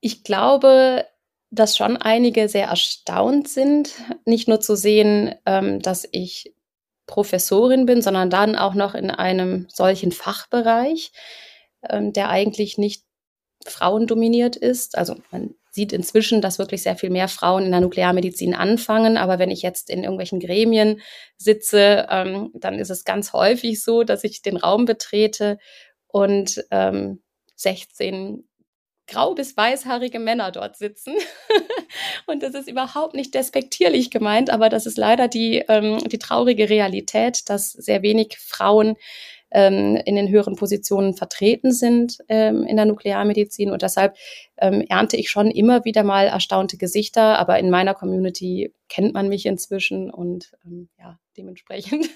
ich 0.00 0.24
glaube, 0.24 1.06
dass 1.50 1.76
schon 1.76 1.96
einige 1.96 2.48
sehr 2.48 2.68
erstaunt 2.68 3.48
sind, 3.48 3.94
nicht 4.24 4.48
nur 4.48 4.60
zu 4.60 4.76
sehen, 4.76 5.34
ähm, 5.46 5.80
dass 5.80 6.08
ich 6.12 6.54
Professorin 7.06 7.86
bin, 7.86 8.02
sondern 8.02 8.30
dann 8.30 8.56
auch 8.56 8.74
noch 8.74 8.94
in 8.94 9.10
einem 9.10 9.66
solchen 9.68 10.12
Fachbereich, 10.12 11.12
ähm, 11.88 12.12
der 12.12 12.30
eigentlich 12.30 12.78
nicht 12.78 13.04
frauendominiert 13.64 14.56
ist. 14.56 14.98
Also 14.98 15.16
man 15.30 15.54
sieht 15.70 15.92
inzwischen, 15.92 16.40
dass 16.40 16.58
wirklich 16.58 16.82
sehr 16.82 16.96
viel 16.96 17.10
mehr 17.10 17.28
Frauen 17.28 17.64
in 17.64 17.70
der 17.70 17.80
Nuklearmedizin 17.80 18.54
anfangen. 18.54 19.16
Aber 19.16 19.38
wenn 19.38 19.50
ich 19.50 19.62
jetzt 19.62 19.90
in 19.90 20.02
irgendwelchen 20.02 20.40
Gremien 20.40 21.00
sitze, 21.36 22.06
ähm, 22.10 22.50
dann 22.54 22.78
ist 22.78 22.90
es 22.90 23.04
ganz 23.04 23.32
häufig 23.32 23.82
so, 23.82 24.02
dass 24.02 24.24
ich 24.24 24.42
den 24.42 24.56
Raum 24.56 24.84
betrete 24.84 25.58
und 26.08 26.64
ähm, 26.70 27.22
16 27.56 28.44
grau- 29.06 29.34
bis 29.34 29.56
weißhaarige 29.56 30.18
Männer 30.18 30.50
dort 30.50 30.76
sitzen. 30.76 31.14
und 32.26 32.42
das 32.42 32.54
ist 32.54 32.68
überhaupt 32.68 33.14
nicht 33.14 33.34
despektierlich 33.34 34.10
gemeint, 34.10 34.50
aber 34.50 34.68
das 34.68 34.86
ist 34.86 34.98
leider 34.98 35.28
die, 35.28 35.64
ähm, 35.68 35.98
die 35.98 36.18
traurige 36.18 36.68
Realität, 36.68 37.48
dass 37.48 37.72
sehr 37.72 38.02
wenig 38.02 38.36
Frauen 38.38 38.96
ähm, 39.52 39.96
in 40.04 40.16
den 40.16 40.28
höheren 40.28 40.56
Positionen 40.56 41.14
vertreten 41.14 41.72
sind 41.72 42.18
ähm, 42.28 42.64
in 42.64 42.76
der 42.76 42.84
Nuklearmedizin. 42.84 43.70
Und 43.70 43.82
deshalb 43.82 44.16
ähm, 44.58 44.84
ernte 44.88 45.16
ich 45.16 45.30
schon 45.30 45.50
immer 45.50 45.84
wieder 45.84 46.02
mal 46.02 46.26
erstaunte 46.26 46.76
Gesichter, 46.76 47.38
aber 47.38 47.58
in 47.58 47.70
meiner 47.70 47.94
Community 47.94 48.74
kennt 48.88 49.14
man 49.14 49.28
mich 49.28 49.46
inzwischen 49.46 50.10
und 50.10 50.52
ähm, 50.64 50.88
ja, 50.98 51.18
dementsprechend 51.36 52.08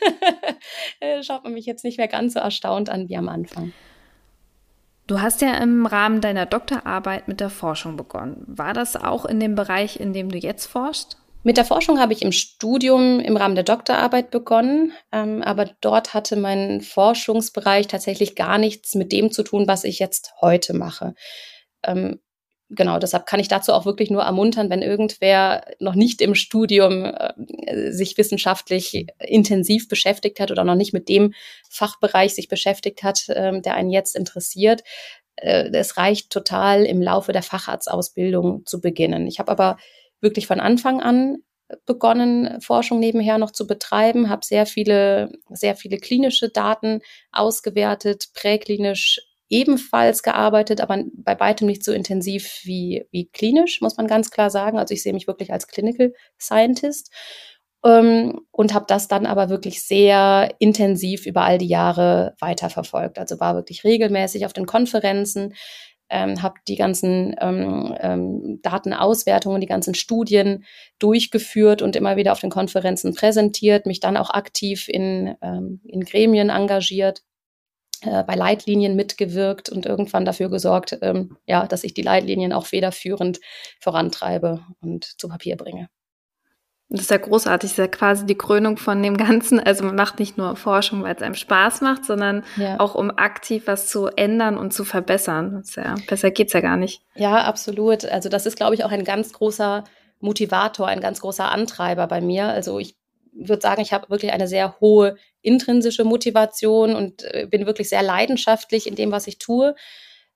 äh, 1.01 1.23
schaut 1.23 1.45
man 1.45 1.55
mich 1.55 1.67
jetzt 1.67 1.85
nicht 1.85 1.99
mehr 1.99 2.09
ganz 2.09 2.35
so 2.35 2.41
erstaunt 2.41 2.91
an 2.91 3.09
wie 3.09 3.17
am 3.17 3.29
Anfang. 3.29 3.73
Du 5.11 5.21
hast 5.21 5.41
ja 5.41 5.55
im 5.55 5.87
Rahmen 5.87 6.21
deiner 6.21 6.47
Doktorarbeit 6.47 7.27
mit 7.27 7.41
der 7.41 7.51
Forschung 7.51 7.97
begonnen. 7.97 8.45
War 8.47 8.75
das 8.75 8.95
auch 8.95 9.25
in 9.25 9.41
dem 9.41 9.57
Bereich, 9.57 9.99
in 9.99 10.13
dem 10.13 10.31
du 10.31 10.39
jetzt 10.39 10.67
forschst? 10.67 11.17
Mit 11.43 11.57
der 11.57 11.65
Forschung 11.65 11.99
habe 11.99 12.13
ich 12.13 12.23
im 12.23 12.31
Studium 12.31 13.19
im 13.19 13.37
Rahmen 13.37 13.57
der 13.57 13.65
Doktorarbeit 13.65 14.31
begonnen, 14.31 14.93
ähm, 15.11 15.43
aber 15.43 15.69
dort 15.81 16.15
hatte 16.15 16.37
mein 16.37 16.81
Forschungsbereich 16.81 17.89
tatsächlich 17.89 18.37
gar 18.37 18.57
nichts 18.57 18.95
mit 18.95 19.11
dem 19.11 19.33
zu 19.33 19.43
tun, 19.43 19.67
was 19.67 19.83
ich 19.83 19.99
jetzt 19.99 20.33
heute 20.41 20.75
mache. 20.75 21.17
Ähm, 21.83 22.21
genau, 22.71 22.99
deshalb 22.99 23.27
kann 23.27 23.41
ich 23.41 23.49
dazu 23.49 23.73
auch 23.73 23.85
wirklich 23.85 24.11
nur 24.11 24.23
ermuntern, 24.23 24.71
wenn 24.71 24.83
irgendwer 24.83 25.65
noch 25.79 25.95
nicht 25.95 26.23
im 26.23 26.35
Studium 26.35 27.05
äh, 27.05 27.93
sich 27.93 28.17
wissenschaftlich 28.17 29.07
intensiv 29.19 29.89
beschäftigt 29.89 30.41
hat 30.41 30.51
oder 30.51 30.65
noch 30.65 30.77
nicht 30.77 30.93
mit 30.93 31.09
dem 31.09 31.35
Fachbereich 31.69 32.35
sich 32.35 32.49
beschäftigt 32.49 33.03
hat, 33.03 33.29
äh, 33.29 33.61
der 33.61 33.75
einen 33.75 33.91
jetzt 33.91 34.17
interessiert. 34.17 34.83
Äh, 35.37 35.71
es 35.73 35.97
reicht 35.97 36.31
total, 36.31 36.85
im 36.85 37.03
Laufe 37.03 37.33
der 37.33 37.43
Facharztausbildung 37.43 38.65
zu 38.67 38.81
beginnen. 38.81 39.27
Ich 39.27 39.39
habe 39.39 39.51
aber 39.51 39.77
wirklich 40.21 40.47
von 40.47 40.61
Anfang 40.61 41.03
an 41.03 41.39
begonnen, 41.87 42.61
Forschung 42.61 42.99
nebenher 42.99 43.39
noch 43.39 43.53
zu 43.53 43.67
betreiben, 43.67 44.29
habe 44.29 44.45
sehr 44.45 44.67
viele, 44.67 45.31
sehr 45.51 45.77
viele 45.77 45.99
klinische 45.99 46.49
Daten 46.49 47.01
ausgewertet, 47.33 48.31
präklinisch 48.35 49.21
ebenfalls 49.51 50.23
gearbeitet, 50.23 50.81
aber 50.81 51.05
bei 51.13 51.39
weitem 51.39 51.67
nicht 51.67 51.85
so 51.85 51.93
intensiv 51.93 52.61
wie, 52.63 53.05
wie 53.11 53.27
klinisch, 53.27 53.81
muss 53.81 53.97
man 53.97 54.07
ganz 54.07 54.31
klar 54.31 54.49
sagen. 54.49 54.79
Also 54.79 54.95
ich 54.95 55.03
sehe 55.03 55.13
mich 55.13 55.27
wirklich 55.27 55.53
als 55.53 55.67
Clinical 55.67 56.15
Scientist 56.41 57.13
ähm, 57.85 58.41
und 58.53 58.73
habe 58.73 58.87
das 58.89 59.09
dann 59.09 59.27
aber 59.27 59.49
wirklich 59.49 59.83
sehr 59.83 60.55
intensiv 60.61 61.27
über 61.27 61.43
all 61.43 61.59
die 61.59 61.69
Jahre 61.69 62.35
weiterverfolgt. 62.39 63.19
Also 63.19 63.41
war 63.41 63.57
wirklich 63.57 63.85
regelmäßig 63.85 64.47
auf 64.47 64.53
den 64.53 64.67
Konferenzen, 64.67 65.55
ähm, 66.11 66.43
habe 66.43 66.55
die 66.69 66.77
ganzen 66.77 67.35
ähm, 67.41 67.95
ähm, 68.01 68.61
Datenauswertungen, 68.63 69.61
die 69.61 69.67
ganzen 69.67 69.95
Studien 69.95 70.65
durchgeführt 71.01 71.83
und 71.83 71.97
immer 71.97 72.17
wieder 72.17 72.33
auf 72.33 72.41
den 72.41 72.51
Konferenzen 72.51 73.15
präsentiert, 73.15 73.87
mich 73.87 74.01
dann 74.01 74.17
auch 74.17 74.31
aktiv 74.31 74.89
in, 74.89 75.35
ähm, 75.43 75.81
in 75.85 76.03
Gremien 76.03 76.51
engagiert 76.51 77.23
bei 78.03 78.35
Leitlinien 78.35 78.97
mitgewirkt 78.97 79.69
und 79.69 79.87
irgendwann 79.87 80.25
dafür 80.25 80.49
gesorgt, 80.49 80.99
ähm, 81.03 81.37
ja, 81.47 81.67
dass 81.67 81.85
ich 81.85 81.95
die 81.95 82.03
Leitlinien 82.03 82.53
auch 82.53 82.67
federführend 82.67 83.41
vorantreibe 83.81 84.61
und 84.81 85.05
zu 85.21 85.29
Papier 85.29 85.57
bringe. 85.57 85.89
Das 86.93 87.03
ist 87.03 87.11
ja 87.13 87.19
großartig, 87.19 87.71
das 87.71 87.73
ist 87.73 87.79
ja 87.79 87.87
quasi 87.87 88.27
die 88.27 88.37
Krönung 88.37 88.77
von 88.77 89.01
dem 89.01 89.17
Ganzen. 89.17 89.61
Also 89.61 89.85
man 89.85 89.95
macht 89.95 90.19
nicht 90.19 90.37
nur 90.37 90.57
Forschung, 90.57 91.05
weil 91.05 91.15
es 91.15 91.23
einem 91.23 91.37
Spaß 91.37 91.83
macht, 91.83 92.05
sondern 92.05 92.43
ja. 92.57 92.81
auch 92.81 92.97
um 92.97 93.13
aktiv 93.17 93.63
was 93.67 93.87
zu 93.87 94.09
ändern 94.09 94.59
und 94.59 94.73
zu 94.73 94.85
verbessern. 94.85 95.63
Ja, 95.77 95.95
besser 96.09 96.33
geht's 96.33 96.53
ja 96.53 96.61
gar 96.61 96.77
nicht. 96.77 97.03
Ja, 97.15 97.45
absolut. 97.45 98.05
Also 98.05 98.29
das 98.29 98.45
ist, 98.45 98.57
glaube 98.57 98.75
ich, 98.75 98.85
auch 98.85 98.91
ein 98.91 99.05
ganz 99.05 99.33
großer 99.33 99.85
Motivator, 100.19 100.89
ein 100.89 101.01
ganz 101.01 101.21
großer 101.21 101.51
Antreiber 101.51 102.09
bei 102.09 102.21
mir. 102.21 102.49
Also 102.49 102.81
ich 102.81 102.97
würde 103.33 103.63
sagen, 103.63 103.83
ich 103.83 103.93
habe 103.93 104.11
wirklich 104.11 104.33
eine 104.33 104.49
sehr 104.49 104.81
hohe 104.81 105.17
intrinsische 105.43 106.05
Motivation 106.05 106.95
und 106.95 107.25
äh, 107.25 107.47
bin 107.47 107.67
wirklich 107.67 107.89
sehr 107.89 108.03
leidenschaftlich 108.03 108.87
in 108.87 108.95
dem, 108.95 109.13
was 109.13 109.27
ich 109.27 109.39
tue. 109.39 109.75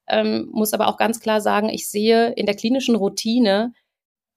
Ähm, 0.07 0.49
muss 0.53 0.73
aber 0.73 0.89
auch 0.89 0.97
ganz 0.97 1.21
klar 1.21 1.41
sagen, 1.41 1.69
ich 1.69 1.89
sehe 1.89 2.33
in 2.33 2.47
der 2.47 2.57
klinischen 2.57 2.95
Routine 2.95 3.73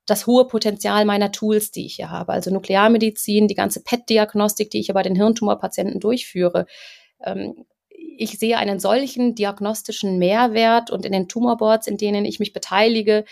das 0.05 0.25
hohe 0.25 0.47
Potenzial 0.47 1.03
meiner 1.05 1.31
Tools, 1.31 1.71
die 1.71 1.85
ich 1.85 1.95
hier 1.97 2.09
habe. 2.09 2.31
Also 2.31 2.49
Nuklearmedizin, 2.49 3.47
die 3.47 3.55
ganze 3.55 3.83
PET-Diagnostik, 3.83 4.69
die 4.69 4.79
ich 4.79 4.87
ja 4.87 4.93
bei 4.93 5.03
den 5.03 5.15
Hirntumorpatienten 5.15 5.99
durchführe. 5.99 6.65
Ähm, 7.23 7.65
ich 7.89 8.39
sehe 8.39 8.57
einen 8.57 8.79
solchen 8.79 9.35
diagnostischen 9.35 10.17
Mehrwert 10.17 10.89
und 10.89 11.05
in 11.05 11.11
den 11.11 11.27
Tumorboards, 11.27 11.87
in 11.87 11.97
denen 11.97 12.25
ich 12.25 12.39
mich 12.39 12.53
beteilige, 12.53 13.25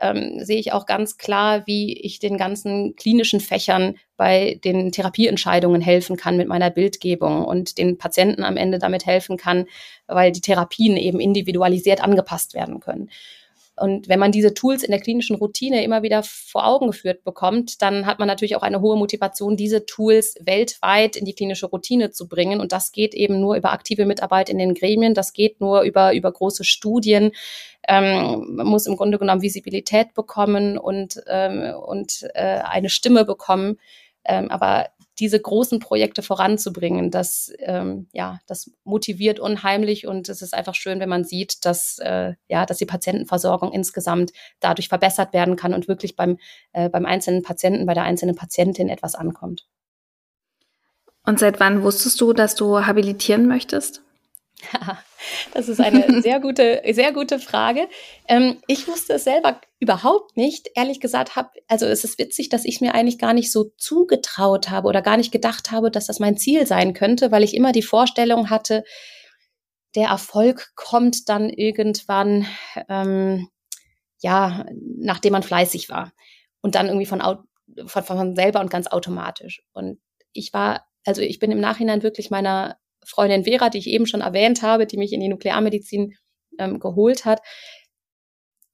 ähm, 0.00 0.44
sehe 0.44 0.58
ich 0.58 0.72
auch 0.72 0.86
ganz 0.86 1.16
klar, 1.18 1.66
wie 1.66 1.92
ich 1.92 2.18
den 2.18 2.36
ganzen 2.36 2.96
klinischen 2.96 3.40
Fächern 3.40 3.96
bei 4.16 4.58
den 4.64 4.92
Therapieentscheidungen 4.92 5.80
helfen 5.80 6.16
kann 6.16 6.36
mit 6.36 6.48
meiner 6.48 6.70
Bildgebung 6.70 7.44
und 7.44 7.78
den 7.78 7.98
Patienten 7.98 8.44
am 8.44 8.56
Ende 8.56 8.78
damit 8.78 9.06
helfen 9.06 9.36
kann, 9.36 9.66
weil 10.06 10.32
die 10.32 10.40
Therapien 10.40 10.96
eben 10.96 11.20
individualisiert 11.20 12.02
angepasst 12.02 12.54
werden 12.54 12.80
können. 12.80 13.10
Und 13.80 14.08
wenn 14.08 14.18
man 14.18 14.30
diese 14.30 14.52
Tools 14.52 14.82
in 14.82 14.90
der 14.90 15.00
klinischen 15.00 15.36
Routine 15.36 15.82
immer 15.82 16.02
wieder 16.02 16.22
vor 16.22 16.66
Augen 16.66 16.88
geführt 16.88 17.24
bekommt, 17.24 17.80
dann 17.80 18.04
hat 18.04 18.18
man 18.18 18.28
natürlich 18.28 18.56
auch 18.56 18.62
eine 18.62 18.80
hohe 18.80 18.96
Motivation, 18.96 19.56
diese 19.56 19.86
Tools 19.86 20.34
weltweit 20.40 21.16
in 21.16 21.24
die 21.24 21.34
klinische 21.34 21.66
Routine 21.66 22.10
zu 22.10 22.28
bringen. 22.28 22.60
Und 22.60 22.72
das 22.72 22.92
geht 22.92 23.14
eben 23.14 23.40
nur 23.40 23.56
über 23.56 23.72
aktive 23.72 24.04
Mitarbeit 24.04 24.50
in 24.50 24.58
den 24.58 24.74
Gremien. 24.74 25.14
Das 25.14 25.32
geht 25.32 25.60
nur 25.60 25.80
über, 25.82 26.14
über 26.14 26.30
große 26.30 26.64
Studien. 26.64 27.32
Ähm, 27.88 28.54
man 28.56 28.66
muss 28.66 28.86
im 28.86 28.96
Grunde 28.96 29.18
genommen 29.18 29.40
Visibilität 29.40 30.12
bekommen 30.12 30.76
und, 30.76 31.20
ähm, 31.26 31.74
und 31.74 32.28
äh, 32.34 32.60
eine 32.62 32.90
Stimme 32.90 33.24
bekommen. 33.24 33.78
Ähm, 34.24 34.50
aber 34.50 34.88
diese 35.20 35.38
großen 35.38 35.78
Projekte 35.78 36.22
voranzubringen, 36.22 37.10
das, 37.10 37.52
ähm, 37.58 38.08
ja, 38.12 38.38
das 38.46 38.70
motiviert 38.84 39.38
unheimlich 39.38 40.06
und 40.06 40.28
es 40.28 40.42
ist 40.42 40.54
einfach 40.54 40.74
schön, 40.74 40.98
wenn 40.98 41.08
man 41.08 41.24
sieht, 41.24 41.64
dass, 41.66 41.98
äh, 41.98 42.34
ja, 42.48 42.66
dass 42.66 42.78
die 42.78 42.86
Patientenversorgung 42.86 43.72
insgesamt 43.72 44.32
dadurch 44.60 44.88
verbessert 44.88 45.32
werden 45.32 45.56
kann 45.56 45.74
und 45.74 45.86
wirklich 45.86 46.16
beim, 46.16 46.38
äh, 46.72 46.88
beim 46.88 47.04
einzelnen 47.04 47.42
Patienten, 47.42 47.86
bei 47.86 47.94
der 47.94 48.04
einzelnen 48.04 48.34
Patientin 48.34 48.88
etwas 48.88 49.14
ankommt. 49.14 49.66
Und 51.26 51.38
seit 51.38 51.60
wann 51.60 51.82
wusstest 51.82 52.20
du, 52.20 52.32
dass 52.32 52.54
du 52.54 52.86
habilitieren 52.86 53.46
möchtest? 53.46 54.02
Das 55.52 55.68
ist 55.68 55.80
eine 55.80 56.22
sehr 56.22 56.40
gute, 56.40 56.82
sehr 56.92 57.12
gute 57.12 57.38
Frage. 57.38 57.88
Ähm, 58.26 58.58
ich 58.66 58.88
wusste 58.88 59.14
es 59.14 59.24
selber 59.24 59.60
überhaupt 59.78 60.36
nicht. 60.36 60.70
Ehrlich 60.74 61.00
gesagt, 61.00 61.36
hab, 61.36 61.52
also 61.68 61.86
es 61.86 62.04
ist 62.04 62.18
witzig, 62.18 62.48
dass 62.48 62.64
ich 62.64 62.80
mir 62.80 62.94
eigentlich 62.94 63.18
gar 63.18 63.34
nicht 63.34 63.52
so 63.52 63.64
zugetraut 63.76 64.70
habe 64.70 64.88
oder 64.88 65.02
gar 65.02 65.16
nicht 65.16 65.32
gedacht 65.32 65.70
habe, 65.70 65.90
dass 65.90 66.06
das 66.06 66.20
mein 66.20 66.36
Ziel 66.36 66.66
sein 66.66 66.94
könnte, 66.94 67.30
weil 67.30 67.42
ich 67.42 67.54
immer 67.54 67.72
die 67.72 67.82
Vorstellung 67.82 68.50
hatte, 68.50 68.84
der 69.94 70.08
Erfolg 70.08 70.72
kommt 70.74 71.28
dann 71.28 71.50
irgendwann, 71.50 72.46
ähm, 72.88 73.48
ja, 74.20 74.64
nachdem 74.96 75.32
man 75.32 75.42
fleißig 75.42 75.88
war 75.88 76.12
und 76.60 76.74
dann 76.74 76.86
irgendwie 76.86 77.06
von, 77.06 77.20
von, 77.86 78.04
von 78.04 78.36
selber 78.36 78.60
und 78.60 78.70
ganz 78.70 78.86
automatisch. 78.86 79.62
Und 79.72 80.00
ich 80.32 80.52
war, 80.52 80.86
also 81.04 81.22
ich 81.22 81.38
bin 81.38 81.50
im 81.50 81.60
Nachhinein 81.60 82.02
wirklich 82.02 82.30
meiner 82.30 82.76
Freundin 83.10 83.44
Vera, 83.44 83.70
die 83.70 83.78
ich 83.78 83.88
eben 83.88 84.06
schon 84.06 84.20
erwähnt 84.20 84.62
habe, 84.62 84.86
die 84.86 84.96
mich 84.96 85.12
in 85.12 85.20
die 85.20 85.28
Nuklearmedizin 85.28 86.14
ähm, 86.58 86.78
geholt 86.80 87.24
hat, 87.24 87.40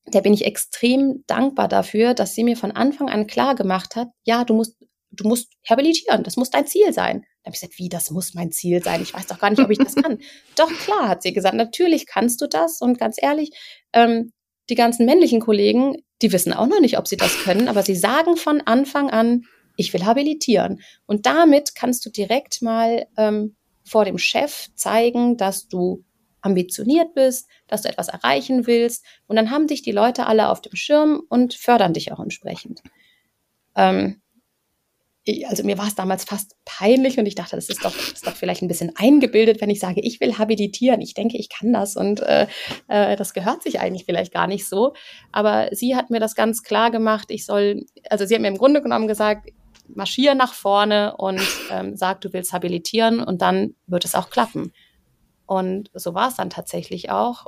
der 0.07 0.21
bin 0.21 0.33
ich 0.33 0.45
extrem 0.45 1.25
dankbar 1.27 1.69
dafür, 1.69 2.15
dass 2.15 2.35
sie 2.35 2.45
mir 2.45 2.57
von 2.57 2.71
Anfang 2.71 3.09
an 3.09 3.27
klar 3.27 3.55
gemacht 3.55 3.97
hat, 3.97 4.09
ja, 4.25 4.45
du 4.45 4.55
musst 4.55 4.77
du 5.17 5.27
musst 5.27 5.53
habilitieren, 5.69 6.23
das 6.23 6.37
muss 6.37 6.51
dein 6.51 6.67
Ziel 6.67 6.93
sein. 6.93 7.23
Da 7.43 7.49
habe 7.49 7.55
ich 7.55 7.61
gesagt, 7.61 7.79
wie, 7.79 7.89
das 7.89 8.11
muss 8.11 8.35
mein 8.35 8.53
Ziel 8.53 8.83
sein? 8.83 9.03
Ich 9.03 9.15
weiß 9.15 9.27
doch 9.27 9.39
gar 9.39 9.51
nicht, 9.51 9.61
ob 9.61 9.71
ich 9.71 9.79
das 9.79 9.95
kann. 9.95 10.19
doch, 10.57 10.71
klar, 10.71 11.09
hat 11.09 11.23
sie 11.23 11.33
gesagt, 11.33 11.55
natürlich 11.55 12.07
kannst 12.07 12.41
du 12.41 12.47
das. 12.47 12.81
Und 12.81 12.99
ganz 12.99 13.17
ehrlich, 13.21 13.51
ähm, 13.93 14.33
die 14.69 14.75
ganzen 14.75 15.07
männlichen 15.07 15.41
Kollegen, 15.41 15.97
die 16.23 16.33
wissen 16.33 16.53
auch 16.53 16.67
noch 16.67 16.81
nicht, 16.81 16.99
ob 16.99 17.07
sie 17.07 17.17
das 17.17 17.39
können, 17.45 17.69
aber 17.69 17.83
sie 17.83 17.95
sagen 17.95 18.37
von 18.37 18.61
Anfang 18.61 19.11
an, 19.11 19.45
ich 19.77 19.93
will 19.93 20.05
habilitieren. 20.05 20.81
Und 21.07 21.27
damit 21.27 21.75
kannst 21.75 22.05
du 22.05 22.11
direkt 22.11 22.63
mal 22.63 23.07
ähm, 23.17 23.57
vor 23.87 24.05
dem 24.05 24.19
Chef 24.19 24.69
zeigen, 24.75 25.37
dass 25.37 25.69
du 25.69 26.05
ambitioniert 26.41 27.15
bist, 27.15 27.49
dass 27.67 27.83
du 27.83 27.89
etwas 27.89 28.09
erreichen 28.09 28.67
willst. 28.67 29.05
Und 29.27 29.37
dann 29.37 29.51
haben 29.51 29.67
dich 29.67 29.83
die 29.83 29.93
Leute 29.93 30.27
alle 30.27 30.49
auf 30.51 30.61
dem 30.61 30.77
Schirm 30.77 31.23
und 31.29 31.55
fördern 31.55 31.93
dich 31.93 32.13
auch 32.13 32.21
entsprechend. 32.21 32.83
Ähm, 33.75 34.21
also 35.49 35.65
mir 35.65 35.77
war 35.77 35.89
es 35.89 35.97
damals 35.97 36.25
fast 36.25 36.55
peinlich 36.65 37.19
und 37.19 37.27
ich 37.27 37.35
dachte, 37.35 37.57
das 37.57 37.69
ist 37.69 37.85
doch, 37.85 37.93
das 37.93 38.13
ist 38.13 38.27
doch 38.27 38.37
vielleicht 38.37 38.63
ein 38.63 38.69
bisschen 38.69 38.93
eingebildet, 38.95 39.61
wenn 39.61 39.71
ich 39.71 39.81
sage, 39.81 40.01
ich 40.01 40.21
will 40.21 40.39
habilitieren. 40.39 41.01
Ich 41.01 41.15
denke, 41.15 41.37
ich 41.37 41.49
kann 41.49 41.73
das 41.73 41.97
und 41.97 42.21
äh, 42.21 42.47
äh, 42.87 43.17
das 43.17 43.35
gehört 43.35 43.63
sich 43.63 43.81
eigentlich 43.81 44.05
vielleicht 44.05 44.33
gar 44.33 44.47
nicht 44.47 44.69
so. 44.69 44.95
Aber 45.33 45.69
sie 45.73 45.97
hat 45.97 46.11
mir 46.11 46.21
das 46.21 46.37
ganz 46.37 46.63
klar 46.63 46.93
gemacht. 46.93 47.27
Ich 47.31 47.45
soll, 47.45 47.87
also 48.09 48.25
sie 48.25 48.35
hat 48.35 48.41
mir 48.41 48.49
im 48.49 48.59
Grunde 48.59 48.83
genommen 48.83 49.09
gesagt, 49.09 49.51
marschier 49.89 50.35
nach 50.35 50.55
vorne 50.55 51.17
und 51.17 51.41
ähm, 51.71 51.97
sag, 51.97 52.21
du 52.21 52.33
willst 52.33 52.53
habilitieren 52.53 53.21
und 53.21 53.43
dann 53.43 53.75
wird 53.87 54.05
es 54.05 54.15
auch 54.15 54.31
klappen. 54.31 54.73
Und 55.47 55.91
so 55.95 56.15
war 56.15 56.29
es 56.29 56.37
dann 56.37 56.51
tatsächlich 56.51 57.11
auch. 57.11 57.47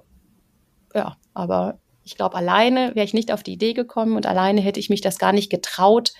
Ja, 0.94 1.16
aber 1.34 1.78
ich 2.04 2.16
glaube, 2.16 2.36
alleine 2.36 2.94
wäre 2.94 3.04
ich 3.04 3.14
nicht 3.14 3.32
auf 3.32 3.42
die 3.42 3.52
Idee 3.52 3.74
gekommen 3.74 4.16
und 4.16 4.26
alleine 4.26 4.60
hätte 4.60 4.80
ich 4.80 4.88
mich 4.88 5.00
das 5.00 5.18
gar 5.18 5.32
nicht 5.32 5.50
getraut, 5.50 6.12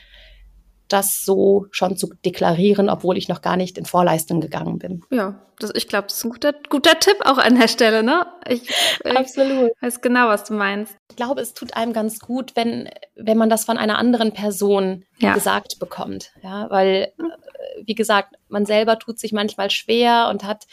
das 0.89 1.25
so 1.25 1.67
schon 1.71 1.97
zu 1.97 2.13
deklarieren, 2.25 2.89
obwohl 2.89 3.17
ich 3.17 3.29
noch 3.29 3.43
gar 3.43 3.57
nicht 3.57 3.79
in 3.79 3.85
Vorleistung 3.85 4.41
gegangen 4.41 4.79
bin. 4.79 5.03
Ja, 5.11 5.47
das, 5.59 5.73
ich 5.75 5.89
glaube, 5.89 6.09
das 6.09 6.19
ist 6.19 6.25
ein 6.25 6.31
guter, 6.31 6.55
guter 6.69 6.99
Tipp 6.99 7.17
auch 7.25 7.39
an 7.39 7.59
der 7.59 7.69
Stelle, 7.69 8.03
ne? 8.03 8.27
Ich, 8.49 8.71
Absolut. 9.05 9.73
Ich 9.77 9.83
weiß 9.83 10.01
genau, 10.01 10.29
was 10.29 10.45
du 10.45 10.55
meinst. 10.55 10.97
Ich 11.11 11.17
glaube, 11.17 11.41
es 11.41 11.53
tut 11.53 11.75
einem 11.77 11.93
ganz 11.93 12.21
gut, 12.21 12.57
wenn, 12.57 12.89
wenn 13.17 13.39
man 13.39 13.51
das 13.51 13.65
von 13.65 13.77
einer 13.77 13.99
anderen 13.99 14.33
Person 14.33 15.05
ja. 15.19 15.35
gesagt 15.35 15.79
bekommt. 15.79 16.33
Ja, 16.43 16.71
weil, 16.71 17.13
äh, 17.19 17.83
wie 17.85 17.95
gesagt, 17.95 18.37
man 18.49 18.67
selber 18.67 18.99
tut 18.99 19.19
sich 19.19 19.33
manchmal 19.33 19.71
schwer 19.71 20.29
und 20.31 20.45
hat, 20.45 20.67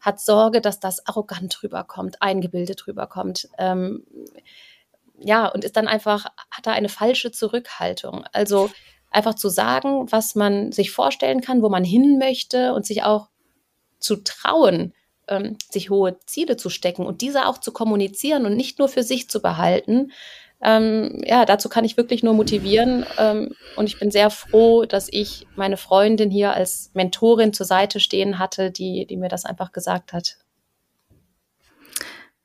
hat 0.00 0.20
Sorge, 0.20 0.60
dass 0.60 0.80
das 0.80 1.06
arrogant 1.06 1.62
rüberkommt, 1.62 2.22
eingebildet 2.22 2.86
rüberkommt. 2.86 3.48
Ähm, 3.58 4.04
ja, 5.18 5.48
und 5.48 5.64
ist 5.64 5.76
dann 5.76 5.88
einfach, 5.88 6.24
hat 6.50 6.66
da 6.66 6.72
eine 6.72 6.88
falsche 6.88 7.30
Zurückhaltung. 7.30 8.24
Also, 8.32 8.70
einfach 9.10 9.34
zu 9.34 9.48
sagen, 9.48 10.10
was 10.10 10.34
man 10.34 10.72
sich 10.72 10.90
vorstellen 10.90 11.40
kann, 11.40 11.62
wo 11.62 11.68
man 11.68 11.84
hin 11.84 12.18
möchte 12.18 12.74
und 12.74 12.86
sich 12.86 13.02
auch 13.02 13.28
zu 13.98 14.16
trauen, 14.16 14.94
ähm, 15.28 15.56
sich 15.70 15.90
hohe 15.90 16.18
Ziele 16.26 16.56
zu 16.56 16.70
stecken 16.70 17.06
und 17.06 17.20
diese 17.20 17.46
auch 17.46 17.58
zu 17.58 17.72
kommunizieren 17.72 18.46
und 18.46 18.56
nicht 18.56 18.78
nur 18.78 18.88
für 18.88 19.02
sich 19.02 19.28
zu 19.28 19.42
behalten. 19.42 20.12
Ähm, 20.62 21.22
ja, 21.24 21.46
dazu 21.46 21.68
kann 21.68 21.84
ich 21.84 21.96
wirklich 21.96 22.22
nur 22.22 22.34
motivieren. 22.34 23.06
Ähm, 23.18 23.54
und 23.76 23.86
ich 23.86 23.98
bin 23.98 24.10
sehr 24.10 24.30
froh, 24.30 24.84
dass 24.84 25.08
ich 25.10 25.46
meine 25.56 25.76
Freundin 25.76 26.30
hier 26.30 26.52
als 26.52 26.90
Mentorin 26.92 27.52
zur 27.52 27.66
Seite 27.66 27.98
stehen 27.98 28.38
hatte, 28.38 28.70
die, 28.70 29.06
die 29.06 29.16
mir 29.16 29.28
das 29.28 29.44
einfach 29.44 29.72
gesagt 29.72 30.12
hat. 30.12 30.36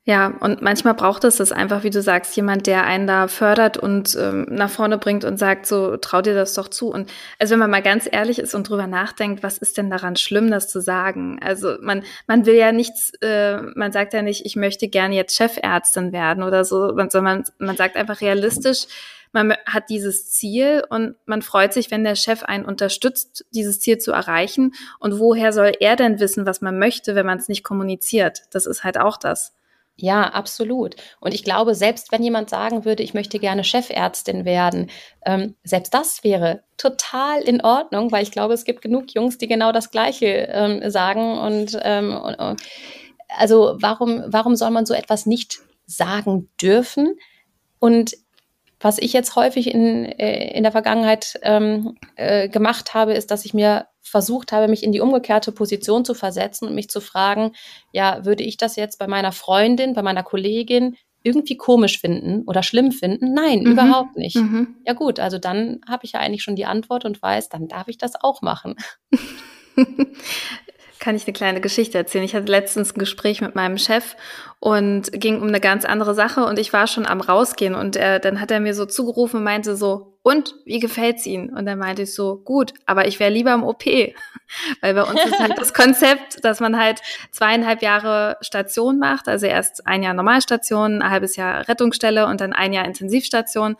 Ja, 0.08 0.34
und 0.38 0.62
manchmal 0.62 0.94
braucht 0.94 1.24
es 1.24 1.38
das 1.38 1.50
einfach, 1.50 1.82
wie 1.82 1.90
du 1.90 2.00
sagst, 2.00 2.36
jemand, 2.36 2.68
der 2.68 2.84
einen 2.84 3.08
da 3.08 3.26
fördert 3.26 3.76
und 3.76 4.14
ähm, 4.14 4.46
nach 4.48 4.70
vorne 4.70 4.98
bringt 4.98 5.24
und 5.24 5.36
sagt, 5.36 5.66
so 5.66 5.96
trau 5.96 6.22
dir 6.22 6.34
das 6.36 6.54
doch 6.54 6.68
zu. 6.68 6.92
Und 6.92 7.10
also 7.40 7.52
wenn 7.52 7.58
man 7.58 7.72
mal 7.72 7.82
ganz 7.82 8.08
ehrlich 8.10 8.38
ist 8.38 8.54
und 8.54 8.68
drüber 8.68 8.86
nachdenkt, 8.86 9.42
was 9.42 9.58
ist 9.58 9.78
denn 9.78 9.90
daran 9.90 10.14
schlimm, 10.14 10.48
das 10.48 10.68
zu 10.68 10.80
sagen? 10.80 11.40
Also 11.42 11.74
man, 11.80 12.04
man 12.28 12.46
will 12.46 12.54
ja 12.54 12.70
nichts, 12.70 13.14
äh, 13.20 13.60
man 13.74 13.90
sagt 13.90 14.14
ja 14.14 14.22
nicht, 14.22 14.46
ich 14.46 14.54
möchte 14.54 14.86
gerne 14.86 15.16
jetzt 15.16 15.34
Chefärztin 15.34 16.12
werden 16.12 16.44
oder 16.44 16.64
so, 16.64 16.96
sondern 17.10 17.42
man 17.58 17.76
sagt 17.76 17.96
einfach 17.96 18.20
realistisch, 18.20 18.86
man 19.32 19.54
hat 19.66 19.90
dieses 19.90 20.30
Ziel 20.30 20.84
und 20.88 21.16
man 21.26 21.42
freut 21.42 21.72
sich, 21.72 21.90
wenn 21.90 22.04
der 22.04 22.14
Chef 22.14 22.44
einen 22.44 22.64
unterstützt, 22.64 23.44
dieses 23.50 23.80
Ziel 23.80 23.98
zu 23.98 24.12
erreichen. 24.12 24.72
Und 25.00 25.18
woher 25.18 25.52
soll 25.52 25.72
er 25.80 25.96
denn 25.96 26.20
wissen, 26.20 26.46
was 26.46 26.60
man 26.60 26.78
möchte, 26.78 27.16
wenn 27.16 27.26
man 27.26 27.38
es 27.38 27.48
nicht 27.48 27.64
kommuniziert? 27.64 28.42
Das 28.52 28.66
ist 28.66 28.84
halt 28.84 28.98
auch 28.98 29.16
das. 29.16 29.52
Ja, 29.98 30.24
absolut. 30.24 30.94
Und 31.20 31.32
ich 31.32 31.42
glaube, 31.42 31.74
selbst 31.74 32.12
wenn 32.12 32.22
jemand 32.22 32.50
sagen 32.50 32.84
würde, 32.84 33.02
ich 33.02 33.14
möchte 33.14 33.38
gerne 33.38 33.64
Chefärztin 33.64 34.44
werden, 34.44 34.90
ähm, 35.24 35.56
selbst 35.64 35.94
das 35.94 36.22
wäre 36.22 36.62
total 36.76 37.40
in 37.40 37.62
Ordnung, 37.62 38.12
weil 38.12 38.22
ich 38.22 38.30
glaube, 38.30 38.52
es 38.52 38.64
gibt 38.64 38.82
genug 38.82 39.14
Jungs, 39.14 39.38
die 39.38 39.46
genau 39.46 39.72
das 39.72 39.90
Gleiche 39.90 40.48
ähm, 40.52 40.90
sagen. 40.90 41.38
Und, 41.38 41.78
ähm, 41.82 42.14
und 42.14 42.60
also 43.28 43.76
warum, 43.80 44.22
warum 44.26 44.54
soll 44.54 44.70
man 44.70 44.84
so 44.84 44.92
etwas 44.92 45.24
nicht 45.24 45.60
sagen 45.86 46.50
dürfen? 46.60 47.16
Und 47.78 48.16
was 48.78 48.98
ich 48.98 49.14
jetzt 49.14 49.34
häufig 49.34 49.72
in, 49.72 50.04
äh, 50.04 50.54
in 50.54 50.62
der 50.62 50.72
Vergangenheit 50.72 51.38
ähm, 51.42 51.96
äh, 52.16 52.50
gemacht 52.50 52.92
habe, 52.92 53.14
ist, 53.14 53.30
dass 53.30 53.46
ich 53.46 53.54
mir 53.54 53.86
versucht 54.06 54.52
habe, 54.52 54.68
mich 54.68 54.82
in 54.82 54.92
die 54.92 55.00
umgekehrte 55.00 55.52
Position 55.52 56.04
zu 56.04 56.14
versetzen 56.14 56.68
und 56.68 56.74
mich 56.74 56.88
zu 56.88 57.00
fragen, 57.00 57.52
ja, 57.92 58.24
würde 58.24 58.44
ich 58.44 58.56
das 58.56 58.76
jetzt 58.76 58.98
bei 58.98 59.06
meiner 59.06 59.32
Freundin, 59.32 59.94
bei 59.94 60.02
meiner 60.02 60.22
Kollegin 60.22 60.96
irgendwie 61.22 61.56
komisch 61.56 61.98
finden 61.98 62.44
oder 62.46 62.62
schlimm 62.62 62.92
finden? 62.92 63.34
Nein, 63.34 63.60
mhm. 63.60 63.72
überhaupt 63.72 64.16
nicht. 64.16 64.36
Mhm. 64.36 64.76
Ja 64.86 64.92
gut, 64.92 65.18
also 65.18 65.38
dann 65.38 65.80
habe 65.88 66.04
ich 66.04 66.12
ja 66.12 66.20
eigentlich 66.20 66.44
schon 66.44 66.56
die 66.56 66.66
Antwort 66.66 67.04
und 67.04 67.20
weiß, 67.20 67.48
dann 67.48 67.66
darf 67.66 67.88
ich 67.88 67.98
das 67.98 68.14
auch 68.14 68.42
machen. 68.42 68.76
kann 71.00 71.16
ich 71.16 71.26
eine 71.26 71.34
kleine 71.34 71.60
Geschichte 71.60 71.98
erzählen. 71.98 72.24
Ich 72.24 72.34
hatte 72.34 72.50
letztens 72.50 72.94
ein 72.94 72.98
Gespräch 72.98 73.40
mit 73.40 73.54
meinem 73.54 73.78
Chef 73.78 74.16
und 74.60 75.12
ging 75.12 75.40
um 75.40 75.48
eine 75.48 75.60
ganz 75.60 75.84
andere 75.84 76.14
Sache 76.14 76.44
und 76.44 76.58
ich 76.58 76.72
war 76.72 76.86
schon 76.86 77.06
am 77.06 77.20
rausgehen 77.20 77.74
und 77.74 77.96
er, 77.96 78.18
dann 78.18 78.40
hat 78.40 78.50
er 78.50 78.60
mir 78.60 78.74
so 78.74 78.86
zugerufen 78.86 79.38
und 79.38 79.44
meinte 79.44 79.76
so, 79.76 80.15
und 80.26 80.56
wie 80.64 80.80
gefällt's 80.80 81.24
Ihnen? 81.24 81.50
Und 81.50 81.66
dann 81.66 81.78
meinte 81.78 82.02
ich 82.02 82.12
so, 82.12 82.34
gut, 82.38 82.74
aber 82.84 83.06
ich 83.06 83.20
wäre 83.20 83.30
lieber 83.30 83.54
im 83.54 83.62
OP, 83.62 83.84
weil 84.80 84.94
bei 84.94 85.04
uns 85.04 85.24
ist 85.24 85.38
halt 85.38 85.56
das 85.56 85.72
Konzept, 85.74 86.44
dass 86.44 86.58
man 86.58 86.76
halt 86.76 87.00
zweieinhalb 87.30 87.80
Jahre 87.80 88.36
Station 88.40 88.98
macht, 88.98 89.28
also 89.28 89.46
erst 89.46 89.86
ein 89.86 90.02
Jahr 90.02 90.14
Normalstation, 90.14 91.00
ein 91.00 91.10
halbes 91.10 91.36
Jahr 91.36 91.68
Rettungsstelle 91.68 92.26
und 92.26 92.40
dann 92.40 92.52
ein 92.52 92.72
Jahr 92.72 92.86
Intensivstation. 92.86 93.76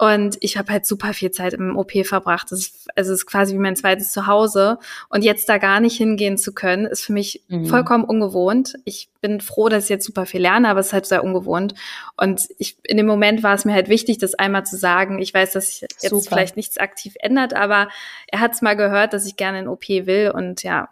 Und 0.00 0.38
ich 0.40 0.56
habe 0.56 0.72
halt 0.72 0.86
super 0.86 1.12
viel 1.12 1.30
Zeit 1.30 1.52
im 1.52 1.76
OP 1.76 1.92
verbracht. 2.06 2.50
Das 2.50 2.60
ist, 2.60 2.88
also 2.96 3.12
es 3.12 3.18
ist 3.18 3.26
quasi 3.26 3.52
wie 3.52 3.58
mein 3.58 3.76
zweites 3.76 4.12
Zuhause. 4.12 4.78
Und 5.10 5.24
jetzt 5.24 5.46
da 5.50 5.58
gar 5.58 5.78
nicht 5.78 5.98
hingehen 5.98 6.38
zu 6.38 6.54
können, 6.54 6.86
ist 6.86 7.04
für 7.04 7.12
mich 7.12 7.44
mhm. 7.48 7.66
vollkommen 7.66 8.04
ungewohnt. 8.04 8.76
Ich 8.86 9.10
bin 9.20 9.42
froh, 9.42 9.68
dass 9.68 9.84
ich 9.84 9.90
jetzt 9.90 10.06
super 10.06 10.24
viel 10.24 10.40
lerne, 10.40 10.70
aber 10.70 10.80
es 10.80 10.86
ist 10.86 10.92
halt 10.94 11.04
sehr 11.04 11.22
ungewohnt. 11.22 11.74
Und 12.16 12.48
ich, 12.56 12.78
in 12.84 12.96
dem 12.96 13.04
Moment 13.04 13.42
war 13.42 13.54
es 13.54 13.66
mir 13.66 13.74
halt 13.74 13.90
wichtig, 13.90 14.16
das 14.16 14.32
einmal 14.32 14.64
zu 14.64 14.78
sagen. 14.78 15.18
Ich 15.18 15.34
weiß, 15.34 15.52
dass 15.52 15.66
sich 15.66 15.82
jetzt 15.82 16.08
super. 16.08 16.22
vielleicht 16.28 16.56
nichts 16.56 16.78
aktiv 16.78 17.12
ändert, 17.20 17.52
aber 17.52 17.90
er 18.28 18.40
hat 18.40 18.54
es 18.54 18.62
mal 18.62 18.76
gehört, 18.76 19.12
dass 19.12 19.26
ich 19.26 19.36
gerne 19.36 19.58
in 19.58 19.68
OP 19.68 19.86
will 19.86 20.32
und 20.34 20.62
ja. 20.62 20.88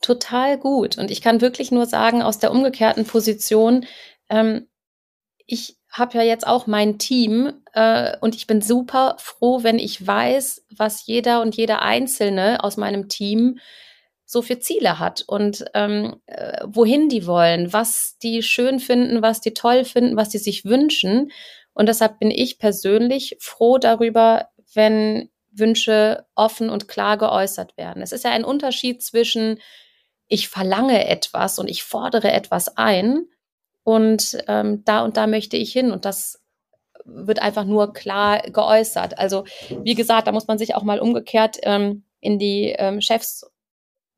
Total 0.00 0.56
gut. 0.56 0.96
Und 0.96 1.10
ich 1.10 1.20
kann 1.20 1.42
wirklich 1.42 1.70
nur 1.70 1.84
sagen, 1.84 2.22
aus 2.22 2.38
der 2.38 2.50
umgekehrten 2.50 3.04
Position, 3.04 3.84
ähm, 4.30 4.68
ich 5.52 5.76
habe 5.90 6.16
ja 6.16 6.24
jetzt 6.24 6.46
auch 6.46 6.66
mein 6.66 6.98
Team 6.98 7.52
äh, 7.74 8.16
und 8.22 8.34
ich 8.34 8.46
bin 8.46 8.62
super 8.62 9.16
froh, 9.18 9.62
wenn 9.62 9.78
ich 9.78 10.04
weiß, 10.04 10.64
was 10.74 11.04
jeder 11.04 11.42
und 11.42 11.54
jeder 11.54 11.82
Einzelne 11.82 12.64
aus 12.64 12.78
meinem 12.78 13.10
Team 13.10 13.58
so 14.24 14.40
für 14.40 14.60
Ziele 14.60 14.98
hat 14.98 15.24
und 15.26 15.66
ähm, 15.74 16.16
äh, 16.24 16.62
wohin 16.64 17.10
die 17.10 17.26
wollen, 17.26 17.70
was 17.70 18.16
die 18.22 18.42
schön 18.42 18.80
finden, 18.80 19.20
was 19.20 19.42
die 19.42 19.52
toll 19.52 19.84
finden, 19.84 20.16
was 20.16 20.30
die 20.30 20.38
sich 20.38 20.64
wünschen. 20.64 21.30
Und 21.74 21.86
deshalb 21.86 22.18
bin 22.18 22.30
ich 22.30 22.58
persönlich 22.58 23.36
froh 23.38 23.76
darüber, 23.76 24.48
wenn 24.72 25.28
Wünsche 25.50 26.24
offen 26.34 26.70
und 26.70 26.88
klar 26.88 27.18
geäußert 27.18 27.76
werden. 27.76 28.02
Es 28.02 28.12
ist 28.12 28.24
ja 28.24 28.30
ein 28.30 28.44
Unterschied 28.44 29.02
zwischen 29.02 29.58
ich 30.28 30.48
verlange 30.48 31.06
etwas 31.06 31.58
und 31.58 31.68
ich 31.68 31.82
fordere 31.82 32.32
etwas 32.32 32.78
ein 32.78 33.26
und 33.84 34.38
ähm, 34.48 34.84
da 34.84 35.04
und 35.04 35.16
da 35.16 35.26
möchte 35.26 35.56
ich 35.56 35.72
hin 35.72 35.90
und 35.90 36.04
das 36.04 36.40
wird 37.04 37.40
einfach 37.40 37.64
nur 37.64 37.92
klar 37.92 38.42
geäußert. 38.42 39.18
Also 39.18 39.44
wie 39.82 39.94
gesagt, 39.94 40.26
da 40.26 40.32
muss 40.32 40.46
man 40.46 40.58
sich 40.58 40.74
auch 40.74 40.82
mal 40.82 41.00
umgekehrt 41.00 41.58
ähm, 41.62 42.04
in 42.20 42.38
die 42.38 42.74
ähm, 42.78 43.00
Chefs 43.00 43.50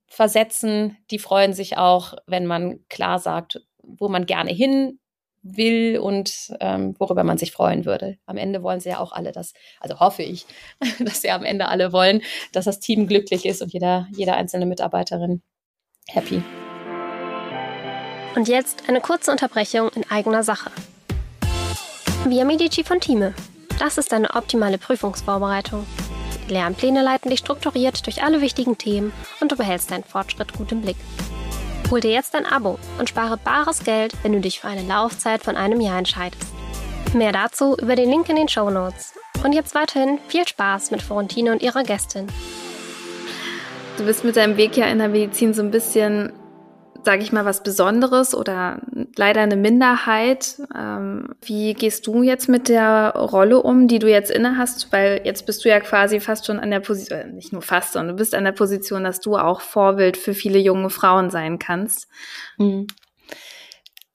versetzen. 0.07 0.97
Die 1.11 1.19
freuen 1.19 1.55
sich 1.55 1.79
auch, 1.79 2.15
wenn 2.27 2.47
man 2.47 2.81
klar 2.89 3.19
sagt, 3.19 3.63
wo 3.83 4.09
man 4.09 4.27
gerne 4.27 4.53
hin 4.53 4.99
will 5.43 5.99
und 5.99 6.55
ähm, 6.61 6.95
worüber 6.99 7.23
man 7.23 7.37
sich 7.37 7.53
freuen 7.53 7.85
würde. 7.85 8.17
Am 8.25 8.39
Ende 8.39 8.63
wollen 8.63 8.81
sie 8.81 8.89
ja 8.89 8.99
auch 8.99 9.13
alle 9.13 9.31
das, 9.31 9.53
also 9.79 10.01
hoffe 10.01 10.23
ich, 10.23 10.47
dass 11.01 11.21
sie 11.21 11.31
am 11.31 11.45
Ende 11.45 11.69
alle 11.69 11.93
wollen, 11.93 12.23
dass 12.53 12.65
das 12.65 12.81
Team 12.81 13.07
glücklich 13.07 13.45
ist 13.45 13.61
und 13.61 13.73
jeder, 13.73 14.09
jede 14.17 14.35
einzelne 14.35 14.67
Mitarbeiterin 14.67 15.43
happy. 16.09 16.43
Und 18.35 18.49
jetzt 18.49 18.89
eine 18.89 19.01
kurze 19.01 19.31
Unterbrechung 19.31 19.91
in 19.91 20.05
eigener 20.11 20.43
Sache. 20.43 20.71
Via 22.27 22.45
Medici 22.45 22.83
von 22.83 23.01
Time. 23.01 23.33
Das 23.79 23.97
ist 23.97 24.13
eine 24.13 24.35
optimale 24.35 24.79
Prüfungsvorbereitung. 24.79 25.87
Die 26.49 26.53
Lernpläne 26.53 27.03
leiten 27.03 27.31
dich 27.31 27.41
strukturiert 27.41 28.05
durch 28.07 28.23
alle 28.23 28.41
wichtigen 28.41 28.77
Themen 28.77 29.13
und 29.41 29.53
du 29.53 29.57
behältst 29.57 29.91
deinen 29.91 30.05
Fortschritt 30.05 30.53
gut 30.53 30.73
im 30.73 30.83
Blick. 30.83 30.97
Hol 31.91 32.01
dir 32.01 32.11
jetzt 32.11 32.35
ein 32.35 32.47
Abo 32.47 32.79
und 32.99 33.09
spare 33.09 33.37
bares 33.37 33.85
Geld, 33.85 34.15
wenn 34.23 34.33
du 34.33 34.41
dich 34.41 34.61
für 34.61 34.69
eine 34.69 34.83
Laufzeit 34.83 35.43
von 35.43 35.57
einem 35.57 35.81
Jahr 35.81 35.99
entscheidest. 35.99 36.49
Mehr 37.13 37.33
dazu 37.33 37.77
über 37.77 37.95
den 37.95 38.11
Link 38.11 38.29
in 38.29 38.37
den 38.37 38.49
Show 38.49 38.69
Notes. 38.69 39.13
Und 39.45 39.53
jetzt 39.53 39.75
weiterhin 39.75 40.19
viel 40.27 40.49
Spaß 40.49 40.91
mit 40.91 41.03
Florentine 41.03 41.53
und 41.53 41.63
ihrer 41.63 41.85
Gästin. 41.85 42.27
Du 43.97 44.05
bist 44.05 44.25
mit 44.25 44.37
deinem 44.37 44.57
Weg 44.57 44.77
ja 44.77 44.87
in 44.87 44.99
der 44.99 45.09
Medizin 45.09 45.55
so 45.55 45.63
ein 45.63 45.71
bisschen 45.71 46.33
sage 47.05 47.23
ich 47.23 47.33
mal, 47.33 47.45
was 47.45 47.63
Besonderes 47.63 48.35
oder 48.35 48.81
leider 49.17 49.41
eine 49.41 49.57
Minderheit. 49.57 50.61
Ähm, 50.75 51.35
wie 51.43 51.75
gehst 51.75 52.07
du 52.07 52.23
jetzt 52.23 52.49
mit 52.49 52.69
der 52.69 53.15
Rolle 53.15 53.63
um, 53.63 53.89
die 53.89 53.99
du 53.99 54.09
jetzt 54.09 54.31
inne 54.31 54.57
hast? 54.57 54.93
Weil 54.93 55.21
jetzt 55.25 55.47
bist 55.47 55.65
du 55.65 55.69
ja 55.69 55.81
quasi 55.81 56.21
fast 56.21 56.47
schon 56.47 56.59
an 56.59 56.71
der 56.71 56.81
Position, 56.81 57.19
äh, 57.19 57.27
nicht 57.33 57.53
nur 57.53 57.63
fast, 57.63 57.93
sondern 57.93 58.17
du 58.17 58.21
bist 58.21 58.35
an 58.35 58.45
der 58.45 58.53
Position, 58.53 59.05
dass 59.05 59.21
du 59.21 59.37
auch 59.37 59.61
Vorbild 59.61 60.17
für 60.17 60.35
viele 60.35 60.59
junge 60.59 60.91
Frauen 60.91 61.31
sein 61.31 61.59
kannst. 61.59 62.09
Mhm. 62.59 62.87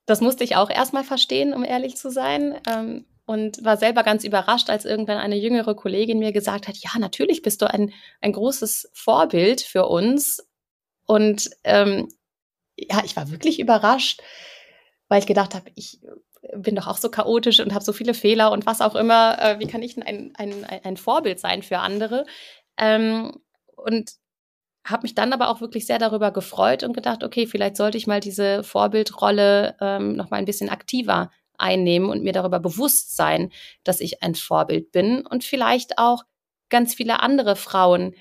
Das 0.05 0.21
musste 0.21 0.43
ich 0.43 0.55
auch 0.55 0.69
erstmal 0.69 1.03
verstehen, 1.03 1.53
um 1.53 1.63
ehrlich 1.63 1.95
zu 1.95 2.09
sein. 2.09 2.59
Ähm, 2.67 3.05
und 3.25 3.63
war 3.63 3.77
selber 3.77 4.01
ganz 4.01 4.23
überrascht, 4.23 4.71
als 4.71 4.85
irgendwann 4.85 5.19
eine 5.19 5.37
jüngere 5.37 5.75
Kollegin 5.75 6.17
mir 6.17 6.31
gesagt 6.31 6.67
hat, 6.67 6.77
ja, 6.77 6.89
natürlich 6.97 7.43
bist 7.43 7.61
du 7.61 7.71
ein, 7.71 7.93
ein 8.21 8.33
großes 8.33 8.89
Vorbild 8.93 9.61
für 9.61 9.85
uns. 9.85 10.43
Und 11.05 11.47
ähm, 11.63 12.07
ja, 12.89 13.01
ich 13.03 13.15
war 13.15 13.31
wirklich 13.31 13.59
überrascht, 13.59 14.21
weil 15.07 15.19
ich 15.19 15.27
gedacht 15.27 15.55
habe, 15.55 15.71
ich 15.75 15.99
bin 16.55 16.75
doch 16.75 16.87
auch 16.87 16.97
so 16.97 17.09
chaotisch 17.09 17.59
und 17.59 17.73
habe 17.73 17.83
so 17.83 17.93
viele 17.93 18.13
Fehler 18.13 18.51
und 18.51 18.65
was 18.65 18.81
auch 18.81 18.95
immer. 18.95 19.37
Äh, 19.41 19.59
wie 19.59 19.67
kann 19.67 19.81
ich 19.81 19.95
denn 19.95 20.03
ein, 20.03 20.33
ein, 20.35 20.65
ein 20.65 20.97
Vorbild 20.97 21.39
sein 21.39 21.63
für 21.63 21.79
andere? 21.79 22.25
Ähm, 22.77 23.41
und 23.75 24.11
habe 24.85 25.03
mich 25.03 25.15
dann 25.15 25.33
aber 25.33 25.49
auch 25.49 25.61
wirklich 25.61 25.85
sehr 25.85 25.99
darüber 25.99 26.31
gefreut 26.31 26.83
und 26.83 26.93
gedacht, 26.93 27.23
okay, 27.23 27.47
vielleicht 27.47 27.75
sollte 27.75 27.97
ich 27.97 28.07
mal 28.07 28.19
diese 28.19 28.63
Vorbildrolle 28.63 29.75
ähm, 29.81 30.15
noch 30.15 30.29
mal 30.29 30.37
ein 30.37 30.45
bisschen 30.45 30.69
aktiver 30.69 31.31
einnehmen 31.57 32.09
und 32.09 32.23
mir 32.23 32.31
darüber 32.31 32.59
bewusst 32.59 33.15
sein, 33.15 33.51
dass 33.83 33.99
ich 33.99 34.23
ein 34.23 34.35
Vorbild 34.35 34.91
bin 34.91 35.25
und 35.25 35.43
vielleicht 35.43 35.97
auch 35.97 36.23
ganz 36.69 36.93
viele 36.93 37.19
andere 37.19 37.55
Frauen 37.55 38.15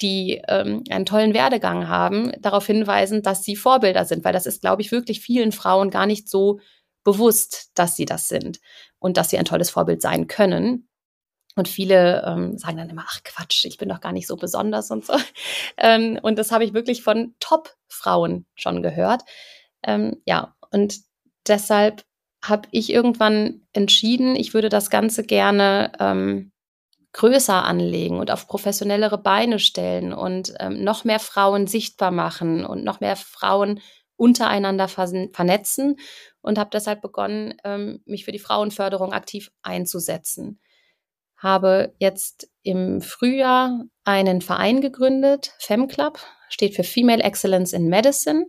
die 0.00 0.42
ähm, 0.48 0.84
einen 0.90 1.06
tollen 1.06 1.34
Werdegang 1.34 1.88
haben, 1.88 2.32
darauf 2.40 2.66
hinweisen, 2.66 3.22
dass 3.22 3.42
sie 3.42 3.56
Vorbilder 3.56 4.04
sind, 4.04 4.24
weil 4.24 4.32
das 4.32 4.46
ist, 4.46 4.60
glaube 4.60 4.82
ich, 4.82 4.92
wirklich 4.92 5.20
vielen 5.20 5.52
Frauen 5.52 5.90
gar 5.90 6.06
nicht 6.06 6.28
so 6.28 6.60
bewusst, 7.04 7.70
dass 7.74 7.96
sie 7.96 8.04
das 8.04 8.28
sind 8.28 8.60
und 8.98 9.16
dass 9.16 9.30
sie 9.30 9.38
ein 9.38 9.44
tolles 9.44 9.70
Vorbild 9.70 10.02
sein 10.02 10.26
können. 10.26 10.88
Und 11.56 11.66
viele 11.66 12.22
ähm, 12.24 12.56
sagen 12.56 12.76
dann 12.76 12.90
immer, 12.90 13.04
ach 13.08 13.22
Quatsch, 13.24 13.64
ich 13.64 13.78
bin 13.78 13.88
doch 13.88 14.00
gar 14.00 14.12
nicht 14.12 14.28
so 14.28 14.36
besonders 14.36 14.90
und 14.90 15.04
so. 15.04 15.14
Ähm, 15.76 16.18
und 16.22 16.38
das 16.38 16.50
habe 16.50 16.64
ich 16.64 16.74
wirklich 16.74 17.02
von 17.02 17.34
Top-Frauen 17.38 18.46
schon 18.56 18.82
gehört. 18.82 19.22
Ähm, 19.84 20.20
ja, 20.24 20.56
und 20.72 20.98
deshalb 21.46 22.04
habe 22.44 22.68
ich 22.72 22.90
irgendwann 22.90 23.62
entschieden, 23.72 24.36
ich 24.36 24.54
würde 24.54 24.68
das 24.68 24.90
Ganze 24.90 25.22
gerne 25.22 25.92
ähm, 25.98 26.52
größer 27.12 27.64
anlegen 27.64 28.18
und 28.18 28.30
auf 28.30 28.46
professionellere 28.46 29.18
Beine 29.18 29.58
stellen 29.58 30.12
und 30.12 30.52
ähm, 30.60 30.84
noch 30.84 31.04
mehr 31.04 31.20
Frauen 31.20 31.66
sichtbar 31.66 32.10
machen 32.10 32.64
und 32.64 32.84
noch 32.84 33.00
mehr 33.00 33.16
Frauen 33.16 33.80
untereinander 34.16 34.88
vernetzen 34.88 35.96
und 36.42 36.58
habe 36.58 36.70
deshalb 36.72 37.00
begonnen, 37.00 37.54
ähm, 37.64 38.02
mich 38.04 38.24
für 38.24 38.32
die 38.32 38.38
Frauenförderung 38.38 39.12
aktiv 39.12 39.50
einzusetzen. 39.62 40.60
Habe 41.36 41.94
jetzt 41.98 42.50
im 42.62 43.00
Frühjahr 43.00 43.84
einen 44.04 44.42
Verein 44.42 44.80
gegründet, 44.80 45.54
FemClub, 45.60 46.18
steht 46.48 46.74
für 46.74 46.82
Female 46.82 47.22
Excellence 47.22 47.72
in 47.72 47.88
Medicine 47.88 48.44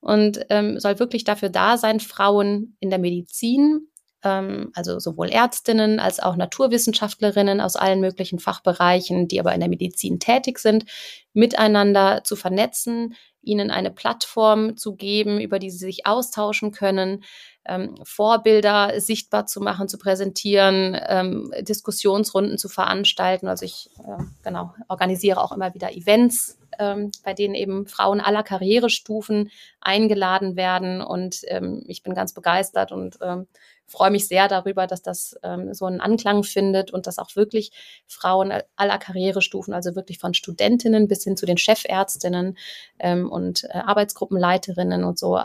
und 0.00 0.44
ähm, 0.50 0.80
soll 0.80 0.98
wirklich 0.98 1.22
dafür 1.22 1.50
da 1.50 1.78
sein, 1.78 2.00
Frauen 2.00 2.76
in 2.80 2.90
der 2.90 2.98
Medizin 2.98 3.91
also 4.28 4.98
sowohl 4.98 5.28
Ärztinnen 5.28 5.98
als 5.98 6.20
auch 6.20 6.36
Naturwissenschaftlerinnen 6.36 7.60
aus 7.60 7.76
allen 7.76 8.00
möglichen 8.00 8.38
Fachbereichen, 8.38 9.28
die 9.28 9.40
aber 9.40 9.52
in 9.52 9.60
der 9.60 9.68
Medizin 9.68 10.20
tätig 10.20 10.58
sind, 10.58 10.84
miteinander 11.32 12.22
zu 12.24 12.36
vernetzen, 12.36 13.14
ihnen 13.42 13.70
eine 13.70 13.90
Plattform 13.90 14.76
zu 14.76 14.94
geben, 14.94 15.40
über 15.40 15.58
die 15.58 15.70
sie 15.70 15.78
sich 15.78 16.06
austauschen 16.06 16.70
können, 16.70 17.24
ähm, 17.64 17.96
Vorbilder 18.02 19.00
sichtbar 19.00 19.46
zu 19.46 19.60
machen, 19.60 19.88
zu 19.88 19.98
präsentieren, 19.98 20.98
ähm, 21.08 21.52
Diskussionsrunden 21.60 22.58
zu 22.58 22.68
veranstalten. 22.68 23.48
Also 23.48 23.64
ich 23.64 23.90
äh, 23.98 24.22
genau 24.42 24.74
organisiere 24.88 25.40
auch 25.40 25.52
immer 25.52 25.74
wieder 25.74 25.94
Events, 25.94 26.58
ähm, 26.78 27.10
bei 27.24 27.34
denen 27.34 27.54
eben 27.54 27.86
Frauen 27.86 28.20
aller 28.20 28.42
Karrierestufen 28.42 29.50
eingeladen 29.80 30.56
werden. 30.56 31.00
Und 31.00 31.42
ähm, 31.46 31.84
ich 31.86 32.02
bin 32.02 32.14
ganz 32.14 32.32
begeistert 32.32 32.92
und 32.92 33.18
ähm, 33.22 33.46
freue 33.86 34.10
mich 34.10 34.26
sehr 34.26 34.48
darüber, 34.48 34.86
dass 34.86 35.02
das 35.02 35.36
ähm, 35.42 35.74
so 35.74 35.84
einen 35.84 36.00
Anklang 36.00 36.44
findet 36.44 36.92
und 36.92 37.06
dass 37.06 37.18
auch 37.18 37.36
wirklich 37.36 37.72
Frauen 38.08 38.52
aller 38.74 38.98
Karrierestufen, 38.98 39.74
also 39.74 39.94
wirklich 39.94 40.18
von 40.18 40.32
Studentinnen 40.32 41.08
bis 41.08 41.24
hin 41.24 41.36
zu 41.36 41.44
den 41.44 41.58
Chefärztinnen 41.58 42.56
und 43.02 43.64
äh, 43.64 43.78
Arbeitsgruppenleiterinnen 43.78 45.04
und 45.04 45.18
so, 45.18 45.38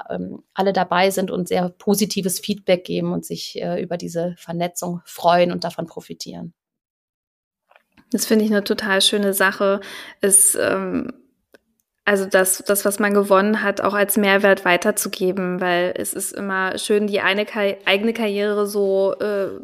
alle 0.53 0.73
dabei 0.73 1.09
sind 1.09 1.31
und 1.31 1.47
sehr 1.47 1.69
positives 2.07 2.39
Feedback 2.39 2.85
geben 2.85 3.11
und 3.11 3.25
sich 3.25 3.61
äh, 3.61 3.81
über 3.81 3.97
diese 3.97 4.35
Vernetzung 4.37 5.01
freuen 5.05 5.51
und 5.51 5.63
davon 5.63 5.87
profitieren. 5.87 6.53
Das 8.11 8.25
finde 8.25 8.45
ich 8.45 8.51
eine 8.51 8.63
total 8.63 9.01
schöne 9.01 9.33
Sache. 9.33 9.81
Es 10.21 10.55
ähm 10.55 11.13
also 12.05 12.25
das, 12.25 12.63
das, 12.65 12.85
was 12.85 12.99
man 12.99 13.13
gewonnen 13.13 13.63
hat, 13.63 13.81
auch 13.81 13.93
als 13.93 14.15
Mehrwert 14.15 14.63
weiterzugeben, 14.63 15.59
weil 15.59 15.93
es 15.97 16.13
ist 16.13 16.31
immer 16.31 16.77
schön, 16.77 17.05
die 17.05 17.19
eine 17.19 17.45
Kar 17.45 17.73
eigene 17.83 18.13
Karriere 18.13 18.65
so, 18.65 19.13
äh, 19.19 19.59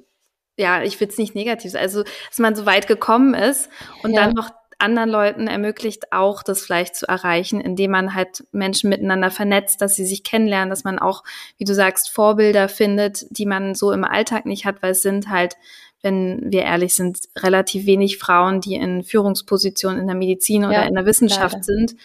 ja, 0.58 0.84
ich 0.84 1.00
will 1.00 1.08
es 1.08 1.18
nicht 1.18 1.36
negativ, 1.36 1.74
also 1.76 2.04
dass 2.04 2.40
man 2.40 2.54
so 2.54 2.66
weit 2.66 2.86
gekommen 2.86 3.34
ist 3.34 3.70
und 4.04 4.12
ja. 4.12 4.26
dann 4.26 4.34
noch 4.34 4.50
anderen 4.84 5.10
Leuten 5.10 5.48
ermöglicht, 5.48 6.12
auch 6.12 6.44
das 6.44 6.62
vielleicht 6.62 6.96
zu 6.96 7.08
erreichen, 7.08 7.60
indem 7.60 7.92
man 7.92 8.14
halt 8.14 8.44
Menschen 8.52 8.90
miteinander 8.90 9.32
vernetzt, 9.32 9.82
dass 9.82 9.96
sie 9.96 10.06
sich 10.06 10.24
kennenlernen, 10.24 10.70
dass 10.70 10.84
man 10.84 11.00
auch, 11.00 11.24
wie 11.58 11.66
du 11.66 11.74
sagst, 11.74 12.10
Vorbilder 12.10 12.70
findet, 12.70 13.26
die 13.32 13.46
man 13.46 13.74
so 13.74 13.92
im 13.92 14.04
Alltag 14.04 14.46
nicht 14.46 14.66
hat, 14.66 14.84
weil 14.84 14.92
es 14.92 15.02
sind 15.02 15.30
halt 15.30 15.56
wenn 16.04 16.52
wir 16.52 16.64
ehrlich 16.64 16.96
sind, 16.96 17.20
relativ 17.38 17.86
wenig 17.86 18.18
Frauen, 18.18 18.60
die 18.60 18.76
in 18.76 19.04
Führungspositionen 19.04 20.02
in 20.02 20.08
der 20.08 20.18
Medizin 20.18 20.66
oder 20.66 20.82
ja, 20.82 20.84
in 20.84 20.96
der 20.96 21.06
Wissenschaft 21.06 21.54
leider. 21.54 21.64
sind. 21.64 21.96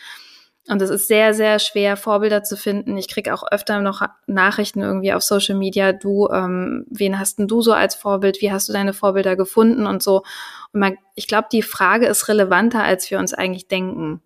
Und 0.68 0.82
es 0.82 0.90
ist 0.90 1.08
sehr, 1.08 1.32
sehr 1.32 1.58
schwer, 1.58 1.96
Vorbilder 1.96 2.42
zu 2.42 2.56
finden. 2.56 2.98
Ich 2.98 3.08
kriege 3.08 3.32
auch 3.32 3.42
öfter 3.50 3.80
noch 3.80 4.02
Nachrichten 4.26 4.80
irgendwie 4.80 5.14
auf 5.14 5.22
Social 5.22 5.56
Media, 5.56 5.92
du, 5.92 6.28
ähm, 6.28 6.84
wen 6.90 7.18
hast 7.18 7.38
denn 7.38 7.48
du 7.48 7.62
so 7.62 7.72
als 7.72 7.94
Vorbild? 7.94 8.42
Wie 8.42 8.52
hast 8.52 8.68
du 8.68 8.74
deine 8.74 8.92
Vorbilder 8.92 9.34
gefunden 9.34 9.86
und 9.86 10.02
so? 10.02 10.24
Und 10.72 10.80
man, 10.80 10.98
ich 11.14 11.26
glaube, 11.26 11.48
die 11.50 11.62
Frage 11.62 12.06
ist 12.06 12.28
relevanter, 12.28 12.82
als 12.82 13.10
wir 13.10 13.18
uns 13.18 13.32
eigentlich 13.32 13.68
denken. 13.68 14.20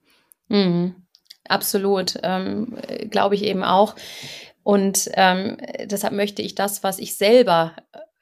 Mhm. 0.49 0.97
Absolut, 1.49 2.19
ähm, 2.23 2.77
glaube 3.11 3.37
ich 3.37 3.45
eben 3.45 3.63
auch. 3.63 3.95
Und 4.65 5.11
ähm, 5.15 5.59
deshalb 5.85 6.13
möchte 6.13 6.43
ich 6.43 6.55
das, 6.55 6.83
was 6.83 6.99
ich 6.99 7.17
selber 7.17 7.73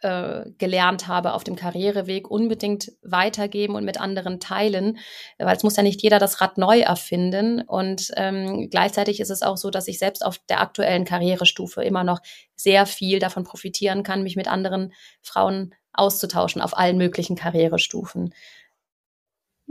äh, 0.02 0.44
gelernt 0.58 1.08
habe 1.08 1.32
auf 1.34 1.44
dem 1.44 1.56
Karriereweg, 1.56 2.30
unbedingt 2.30 2.92
weitergeben 3.02 3.74
und 3.74 3.84
mit 3.84 4.00
anderen 4.00 4.40
teilen, 4.40 4.98
weil 5.38 5.56
es 5.56 5.62
muss 5.62 5.76
ja 5.76 5.82
nicht 5.82 6.02
jeder 6.02 6.18
das 6.18 6.40
Rad 6.40 6.58
neu 6.58 6.80
erfinden. 6.80 7.62
Und 7.62 8.10
ähm, 8.16 8.68
gleichzeitig 8.70 9.20
ist 9.20 9.30
es 9.30 9.42
auch 9.42 9.56
so, 9.56 9.70
dass 9.70 9.88
ich 9.88 9.98
selbst 9.98 10.24
auf 10.24 10.38
der 10.48 10.60
aktuellen 10.60 11.04
Karrierestufe 11.04 11.82
immer 11.82 12.04
noch 12.04 12.20
sehr 12.56 12.86
viel 12.86 13.18
davon 13.18 13.44
profitieren 13.44 14.02
kann, 14.02 14.22
mich 14.22 14.36
mit 14.36 14.48
anderen 14.48 14.92
Frauen 15.22 15.74
auszutauschen 15.92 16.62
auf 16.62 16.76
allen 16.76 16.98
möglichen 16.98 17.36
Karrierestufen. 17.36 18.32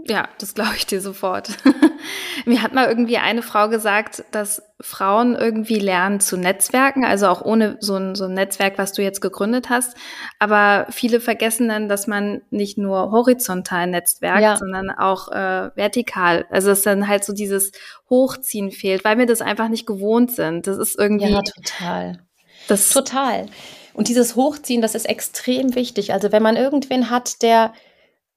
Ja, 0.08 0.30
das 0.38 0.54
glaube 0.54 0.74
ich 0.76 0.86
dir 0.86 1.02
sofort. 1.02 1.50
Mir 2.46 2.62
hat 2.62 2.74
mal 2.74 2.88
irgendwie 2.88 3.18
eine 3.18 3.42
Frau 3.42 3.70
gesagt, 3.70 4.24
dass 4.32 4.62
Frauen 4.80 5.36
irgendwie 5.36 5.80
lernen 5.80 6.20
zu 6.20 6.38
Netzwerken, 6.38 7.04
also 7.04 7.28
auch 7.28 7.42
ohne 7.42 7.78
so 7.82 7.96
ein, 7.96 8.16
so 8.16 8.26
ein 8.26 8.34
Netzwerk, 8.34 8.78
was 8.78 8.94
du 8.94 9.02
jetzt 9.02 9.20
gegründet 9.20 9.70
hast. 9.70 9.98
Aber 10.40 10.88
viele 10.90 11.20
vergessen 11.20 11.68
dann, 11.68 11.90
dass 11.90 12.08
man 12.08 12.42
nicht 12.50 12.78
nur 12.78 13.12
horizontal 13.12 13.88
netzwerkt, 13.88 14.42
ja. 14.42 14.58
sondern 14.58 14.90
auch 14.90 15.30
äh, 15.32 15.72
vertikal. 15.76 16.46
Also 16.50 16.70
dass 16.70 16.82
dann 16.84 17.08
halt 17.08 17.24
so 17.24 17.34
dieses 17.34 17.72
Hochziehen 18.10 18.72
fehlt, 18.72 19.04
weil 19.04 19.18
wir 19.18 19.26
das 19.26 19.42
einfach 19.42 19.68
nicht 19.68 19.86
gewohnt 19.86 20.32
sind. 20.32 20.68
Das 20.68 20.78
ist 20.78 20.98
irgendwie. 20.98 21.32
Ja, 21.32 21.42
total. 21.42 22.20
Das 22.68 22.90
total. 22.90 23.48
Und 23.94 24.08
dieses 24.08 24.36
Hochziehen, 24.36 24.82
das 24.82 24.96
ist 24.96 25.10
extrem 25.10 25.76
wichtig. 25.76 26.14
Also 26.14 26.32
wenn 26.32 26.44
man 26.44 26.56
irgendwen 26.56 27.10
hat, 27.10 27.42
der 27.42 27.74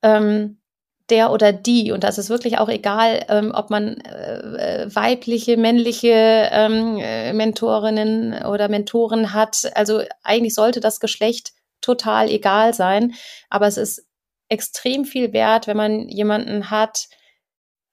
ähm, 0.02 0.58
der 1.12 1.30
oder 1.30 1.52
die, 1.52 1.92
und 1.92 2.04
das 2.04 2.16
ist 2.16 2.30
wirklich 2.30 2.58
auch 2.58 2.70
egal, 2.70 3.26
ähm, 3.28 3.52
ob 3.54 3.68
man 3.68 4.00
äh, 4.00 4.86
weibliche, 4.92 5.58
männliche 5.58 6.48
ähm, 6.50 6.96
äh, 6.98 7.34
Mentorinnen 7.34 8.44
oder 8.46 8.68
Mentoren 8.68 9.34
hat. 9.34 9.70
Also 9.74 10.02
eigentlich 10.22 10.54
sollte 10.54 10.80
das 10.80 11.00
Geschlecht 11.00 11.52
total 11.82 12.30
egal 12.30 12.72
sein, 12.72 13.12
aber 13.50 13.66
es 13.66 13.76
ist 13.76 14.06
extrem 14.48 15.04
viel 15.04 15.34
wert, 15.34 15.66
wenn 15.66 15.76
man 15.76 16.08
jemanden 16.08 16.70
hat, 16.70 17.08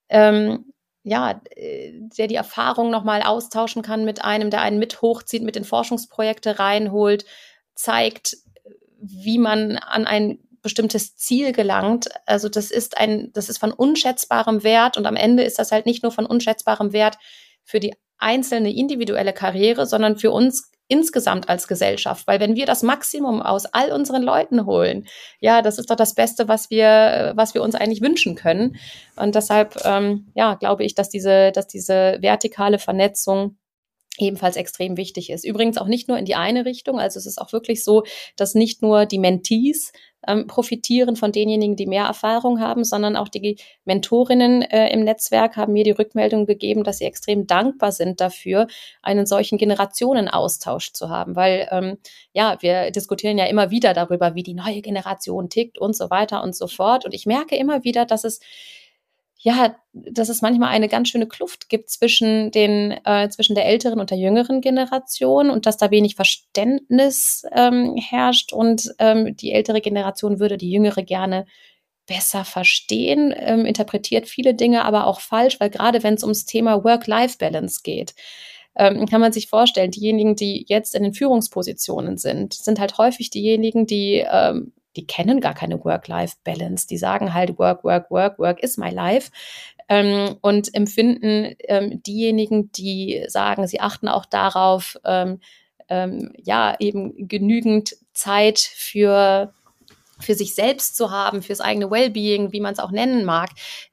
ähm, 0.08 0.72
ja, 1.02 1.42
äh, 1.56 1.92
der 2.18 2.26
die 2.26 2.36
Erfahrung 2.36 2.90
nochmal 2.90 3.22
austauschen 3.22 3.82
kann 3.82 4.06
mit 4.06 4.24
einem, 4.24 4.48
der 4.48 4.62
einen 4.62 4.78
mit 4.78 5.02
hochzieht, 5.02 5.42
mit 5.42 5.56
in 5.56 5.64
Forschungsprojekte 5.64 6.58
reinholt, 6.58 7.26
zeigt, 7.74 8.38
wie 8.98 9.38
man 9.38 9.76
an 9.76 10.06
ein 10.06 10.38
bestimmtes 10.62 11.16
Ziel 11.16 11.52
gelangt. 11.52 12.08
Also 12.26 12.48
das 12.48 12.70
ist 12.70 12.98
ein, 12.98 13.30
das 13.32 13.48
ist 13.48 13.58
von 13.58 13.72
unschätzbarem 13.72 14.62
Wert 14.62 14.96
und 14.96 15.06
am 15.06 15.16
Ende 15.16 15.42
ist 15.42 15.58
das 15.58 15.72
halt 15.72 15.86
nicht 15.86 16.02
nur 16.02 16.12
von 16.12 16.26
unschätzbarem 16.26 16.92
Wert 16.92 17.16
für 17.64 17.80
die 17.80 17.94
einzelne 18.18 18.72
individuelle 18.74 19.32
Karriere, 19.32 19.86
sondern 19.86 20.18
für 20.18 20.30
uns 20.30 20.70
insgesamt 20.88 21.48
als 21.48 21.68
Gesellschaft. 21.68 22.26
Weil 22.26 22.40
wenn 22.40 22.56
wir 22.56 22.66
das 22.66 22.82
Maximum 22.82 23.40
aus 23.40 23.66
all 23.66 23.92
unseren 23.92 24.22
Leuten 24.22 24.66
holen, 24.66 25.06
ja, 25.38 25.62
das 25.62 25.78
ist 25.78 25.88
doch 25.88 25.96
das 25.96 26.14
Beste, 26.14 26.48
was 26.48 26.68
wir, 26.68 27.32
was 27.36 27.54
wir 27.54 27.62
uns 27.62 27.76
eigentlich 27.76 28.02
wünschen 28.02 28.34
können. 28.34 28.76
Und 29.16 29.36
deshalb, 29.36 29.76
ähm, 29.84 30.26
ja, 30.34 30.54
glaube 30.54 30.84
ich, 30.84 30.94
dass 30.94 31.08
diese, 31.08 31.52
dass 31.52 31.68
diese 31.68 32.18
vertikale 32.20 32.78
Vernetzung 32.78 33.56
ebenfalls 34.18 34.56
extrem 34.56 34.96
wichtig 34.96 35.30
ist. 35.30 35.44
Übrigens 35.44 35.78
auch 35.78 35.86
nicht 35.86 36.08
nur 36.08 36.18
in 36.18 36.24
die 36.24 36.34
eine 36.34 36.64
Richtung, 36.64 36.98
also 36.98 37.18
es 37.18 37.26
ist 37.26 37.40
auch 37.40 37.52
wirklich 37.52 37.84
so, 37.84 38.04
dass 38.36 38.54
nicht 38.54 38.82
nur 38.82 39.06
die 39.06 39.18
Mentees 39.18 39.92
ähm, 40.26 40.46
profitieren 40.46 41.16
von 41.16 41.32
denjenigen, 41.32 41.76
die 41.76 41.86
mehr 41.86 42.04
Erfahrung 42.04 42.60
haben, 42.60 42.84
sondern 42.84 43.16
auch 43.16 43.28
die 43.28 43.56
Mentorinnen 43.84 44.62
äh, 44.62 44.92
im 44.92 45.04
Netzwerk 45.04 45.56
haben 45.56 45.72
mir 45.72 45.84
die 45.84 45.92
Rückmeldung 45.92 46.44
gegeben, 46.44 46.84
dass 46.84 46.98
sie 46.98 47.06
extrem 47.06 47.46
dankbar 47.46 47.92
sind 47.92 48.20
dafür, 48.20 48.66
einen 49.02 49.26
solchen 49.26 49.56
Generationenaustausch 49.56 50.92
zu 50.92 51.08
haben, 51.08 51.36
weil 51.36 51.68
ähm, 51.70 51.96
ja, 52.32 52.58
wir 52.60 52.90
diskutieren 52.90 53.38
ja 53.38 53.46
immer 53.46 53.70
wieder 53.70 53.94
darüber, 53.94 54.34
wie 54.34 54.42
die 54.42 54.54
neue 54.54 54.82
Generation 54.82 55.48
tickt 55.48 55.78
und 55.78 55.96
so 55.96 56.10
weiter 56.10 56.42
und 56.42 56.54
so 56.54 56.66
fort. 56.66 57.04
Und 57.06 57.14
ich 57.14 57.24
merke 57.24 57.56
immer 57.56 57.84
wieder, 57.84 58.04
dass 58.04 58.24
es 58.24 58.40
ja, 59.42 59.74
dass 59.92 60.28
es 60.28 60.42
manchmal 60.42 60.68
eine 60.68 60.88
ganz 60.88 61.08
schöne 61.08 61.26
Kluft 61.26 61.70
gibt 61.70 61.88
zwischen 61.88 62.50
den, 62.50 62.92
äh, 63.04 63.30
zwischen 63.30 63.54
der 63.54 63.64
älteren 63.64 63.98
und 63.98 64.10
der 64.10 64.18
jüngeren 64.18 64.60
Generation 64.60 65.48
und 65.48 65.64
dass 65.64 65.78
da 65.78 65.90
wenig 65.90 66.14
Verständnis 66.14 67.44
ähm, 67.52 67.96
herrscht 67.96 68.52
und 68.52 68.94
ähm, 68.98 69.34
die 69.36 69.52
ältere 69.52 69.80
Generation 69.80 70.40
würde 70.40 70.58
die 70.58 70.70
jüngere 70.70 71.02
gerne 71.02 71.46
besser 72.06 72.44
verstehen, 72.44 73.34
ähm, 73.34 73.64
interpretiert 73.64 74.28
viele 74.28 74.52
Dinge 74.52 74.84
aber 74.84 75.06
auch 75.06 75.20
falsch, 75.20 75.58
weil 75.58 75.70
gerade 75.70 76.02
wenn 76.02 76.14
es 76.14 76.22
ums 76.22 76.44
Thema 76.44 76.84
Work-Life-Balance 76.84 77.80
geht, 77.82 78.14
ähm, 78.76 79.06
kann 79.06 79.22
man 79.22 79.32
sich 79.32 79.48
vorstellen, 79.48 79.90
diejenigen, 79.90 80.36
die 80.36 80.66
jetzt 80.68 80.94
in 80.94 81.02
den 81.02 81.14
Führungspositionen 81.14 82.18
sind, 82.18 82.52
sind 82.52 82.78
halt 82.78 82.98
häufig 82.98 83.30
diejenigen, 83.30 83.86
die 83.86 84.24
ähm, 84.30 84.72
die 84.96 85.06
kennen 85.06 85.40
gar 85.40 85.54
keine 85.54 85.84
Work-Life-Balance. 85.84 86.86
Die 86.86 86.98
sagen 86.98 87.34
halt 87.34 87.58
Work, 87.58 87.84
Work, 87.84 88.10
Work, 88.10 88.38
Work 88.38 88.62
is 88.62 88.76
my 88.76 88.90
life. 88.90 89.30
Ähm, 89.88 90.36
und 90.40 90.74
empfinden 90.74 91.54
ähm, 91.60 92.02
diejenigen, 92.02 92.70
die 92.72 93.24
sagen, 93.28 93.66
sie 93.66 93.80
achten 93.80 94.08
auch 94.08 94.24
darauf, 94.24 94.96
ähm, 95.04 95.40
ähm 95.88 96.32
ja, 96.36 96.76
eben 96.78 97.28
genügend 97.28 97.96
Zeit 98.12 98.58
für 98.58 99.52
für 100.20 100.34
sich 100.34 100.54
selbst 100.54 100.96
zu 100.96 101.10
haben, 101.10 101.40
fürs 101.40 101.62
eigene 101.62 101.90
Wellbeing, 101.90 102.52
wie 102.52 102.60
man 102.60 102.74
es 102.74 102.78
auch 102.78 102.90
nennen 102.90 103.24
mag, 103.24 103.50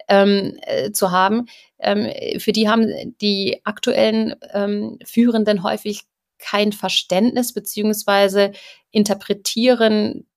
ähm, 0.10 0.58
äh, 0.64 0.92
zu 0.92 1.12
haben, 1.12 1.48
ähm, 1.80 2.12
für 2.40 2.52
die 2.52 2.68
haben 2.70 3.16
die 3.22 3.62
aktuellen 3.64 4.36
ähm, 4.54 5.00
Führenden 5.06 5.64
häufig 5.64 6.04
kein 6.40 6.72
Verständnis 6.72 7.54
beziehungsweise 7.54 8.52
interpretieren 8.92 10.28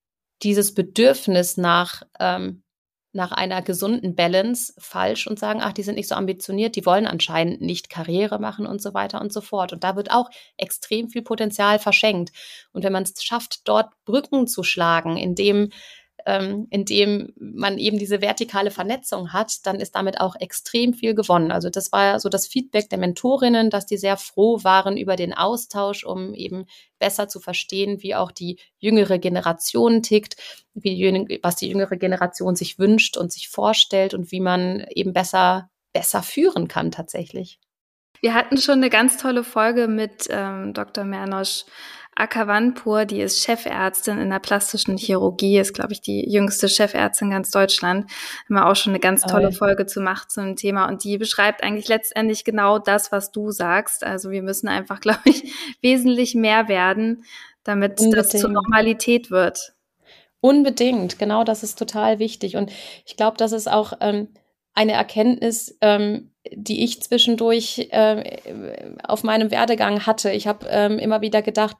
dieses 0.42 0.74
Bedürfnis 0.74 1.57
nach, 1.57 2.03
ähm, 2.18 2.62
nach 3.12 3.33
einer 3.33 3.61
gesunden 3.62 4.14
Balance 4.14 4.72
falsch 4.79 5.26
und 5.26 5.38
sagen, 5.38 5.61
ach, 5.62 5.72
die 5.72 5.83
sind 5.83 5.96
nicht 5.96 6.09
so 6.09 6.14
ambitioniert, 6.14 6.76
die 6.76 6.87
wollen 6.87 7.07
anscheinend 7.07 7.61
nicht 7.61 7.90
Karriere 7.90 8.38
machen 8.38 8.66
und 8.66 8.81
so 8.81 8.94
weiter 8.94 9.20
und 9.20 9.33
so 9.33 9.40
fort. 9.40 9.72
Und 9.72 9.83
da 9.83 9.96
wird 9.96 10.12
auch 10.12 10.31
extrem 10.57 11.09
viel 11.11 11.22
Potenzial 11.22 11.79
verschenkt. 11.81 12.31
Und 12.72 12.85
wenn 12.85 12.92
man 12.92 13.03
es 13.03 13.22
schafft, 13.22 13.66
dort 13.68 13.92
Brücken 14.05 14.46
zu 14.46 14.62
schlagen, 14.62 15.16
indem 15.16 15.70
ähm, 16.26 16.66
indem 16.70 17.33
man 17.37 17.78
eben 17.78 17.98
diese 17.98 18.20
vertikale 18.20 18.70
Vernetzung 18.70 19.33
hat, 19.33 19.66
dann 19.66 19.80
ist 19.80 19.94
damit 19.94 20.20
auch 20.20 20.37
extrem 20.37 20.94
viel 20.94 21.14
gewonnen. 21.14 21.52
Also 21.52 21.70
das 21.70 21.92
war 21.92 22.20
so 22.20 22.28
das 22.28 22.46
Feedback 22.46 22.88
der 22.90 22.98
Mentorinnen, 22.98 23.70
dass 23.70 23.87
die 23.87 23.96
sehr 23.96 24.16
froh 24.16 24.62
waren 24.62 24.96
über 24.96 25.16
den 25.16 25.35
Austausch, 25.35 26.04
um 26.04 26.35
eben 26.35 26.66
besser 26.98 27.28
zu 27.28 27.40
verstehen, 27.40 28.02
wie 28.02 28.14
auch 28.14 28.30
die 28.30 28.59
jüngere 28.78 29.18
Generation 29.18 30.02
tickt, 30.02 30.37
wie, 30.74 31.38
was 31.42 31.56
die 31.56 31.68
jüngere 31.68 31.96
Generation 31.96 32.56
sich 32.56 32.78
wünscht 32.78 33.16
und 33.16 33.33
sich 33.33 33.48
vorstellt 33.48 34.14
und 34.14 34.30
wie 34.33 34.40
man 34.40 34.87
eben 34.90 35.12
besser, 35.12 35.70
besser 35.92 36.22
führen 36.22 36.68
kann 36.68 36.90
tatsächlich. 36.90 37.59
Wir 38.20 38.35
hatten 38.35 38.59
schon 38.59 38.76
eine 38.76 38.90
ganz 38.90 39.16
tolle 39.16 39.44
Folge 39.44 39.88
mit 39.88 40.28
ähm, 40.30 40.74
Dr. 40.74 41.04
Mernosch 41.04 41.64
Akavanpur, 42.20 43.06
die 43.06 43.20
ist 43.20 43.42
Chefärztin 43.42 44.18
in 44.18 44.30
der 44.30 44.38
plastischen 44.38 44.96
Chirurgie, 44.96 45.59
ist, 45.59 45.72
glaube 45.72 45.92
ich, 45.92 46.00
die 46.00 46.30
jüngste 46.30 46.68
Chefärztin 46.68 47.28
in 47.28 47.33
ganz 47.33 47.50
Deutschland. 47.50 48.11
Haben 48.44 48.54
wir 48.54 48.66
auch 48.66 48.76
schon 48.76 48.92
eine 48.92 49.00
ganz 49.00 49.22
tolle 49.22 49.48
oh. 49.48 49.52
Folge 49.52 49.87
zu 49.87 50.00
machen 50.00 50.28
zum 50.28 50.56
Thema. 50.56 50.87
Und 50.87 51.02
die 51.04 51.18
beschreibt 51.18 51.62
eigentlich 51.62 51.88
letztendlich 51.88 52.44
genau 52.44 52.78
das, 52.78 53.11
was 53.11 53.33
du 53.33 53.50
sagst. 53.50 54.04
Also 54.04 54.30
wir 54.30 54.42
müssen 54.42 54.68
einfach, 54.68 55.00
glaube 55.00 55.22
ich, 55.24 55.54
wesentlich 55.80 56.35
mehr 56.35 56.68
werden, 56.68 57.24
damit 57.64 58.00
Unbedingt. 58.00 58.16
das 58.16 58.40
zur 58.40 58.50
Normalität 58.50 59.30
wird. 59.30 59.72
Unbedingt, 60.42 61.18
genau 61.18 61.44
das 61.44 61.62
ist 61.62 61.78
total 61.78 62.18
wichtig. 62.18 62.56
Und 62.56 62.70
ich 63.04 63.16
glaube, 63.16 63.37
das 63.37 63.52
ist 63.52 63.70
auch 63.70 63.94
ähm, 64.00 64.28
eine 64.81 64.93
Erkenntnis, 64.93 65.77
ähm, 65.83 66.31
die 66.51 66.83
ich 66.85 67.03
zwischendurch 67.03 67.88
äh, 67.90 68.38
auf 69.07 69.23
meinem 69.25 69.51
Werdegang 69.51 70.07
hatte. 70.07 70.33
Ich 70.33 70.47
habe 70.47 70.66
ähm, 70.71 70.99
immer 70.99 71.21
wieder 71.21 71.43
gedacht, 71.43 71.77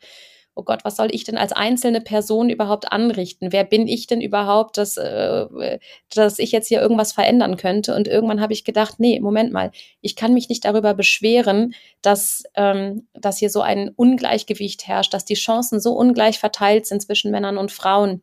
oh 0.55 0.65
Gott, 0.65 0.85
was 0.85 0.97
soll 0.97 1.09
ich 1.11 1.25
denn 1.25 1.39
als 1.39 1.53
einzelne 1.53 2.03
Person 2.03 2.51
überhaupt 2.51 2.93
anrichten? 2.93 3.53
Wer 3.53 3.65
bin 3.65 3.89
ich 3.89 4.07
denn 4.07 4.21
überhaupt, 4.21 4.77
dass, 4.77 4.99
äh, 4.99 5.79
dass 6.15 6.39
ich 6.39 6.53
jetzt 6.53 6.69
hier 6.69 6.83
irgendwas 6.83 7.13
verändern 7.13 7.57
könnte? 7.57 7.95
Und 7.95 8.07
irgendwann 8.07 8.43
habe 8.43 8.53
ich 8.53 8.65
gedacht, 8.65 8.97
nee, 8.99 9.19
Moment 9.19 9.51
mal, 9.51 9.71
ich 10.03 10.15
kann 10.15 10.35
mich 10.35 10.51
nicht 10.51 10.67
darüber 10.67 10.93
beschweren, 10.93 11.73
dass, 12.03 12.43
ähm, 12.55 13.09
dass 13.15 13.39
hier 13.39 13.49
so 13.49 13.63
ein 13.63 13.89
Ungleichgewicht 13.97 14.87
herrscht, 14.87 15.15
dass 15.15 15.25
die 15.25 15.35
Chancen 15.35 15.81
so 15.81 15.95
ungleich 15.95 16.39
verteilt 16.39 16.85
sind 16.85 17.01
zwischen 17.01 17.31
Männern 17.31 17.57
und 17.57 17.73
Frauen. 17.73 18.21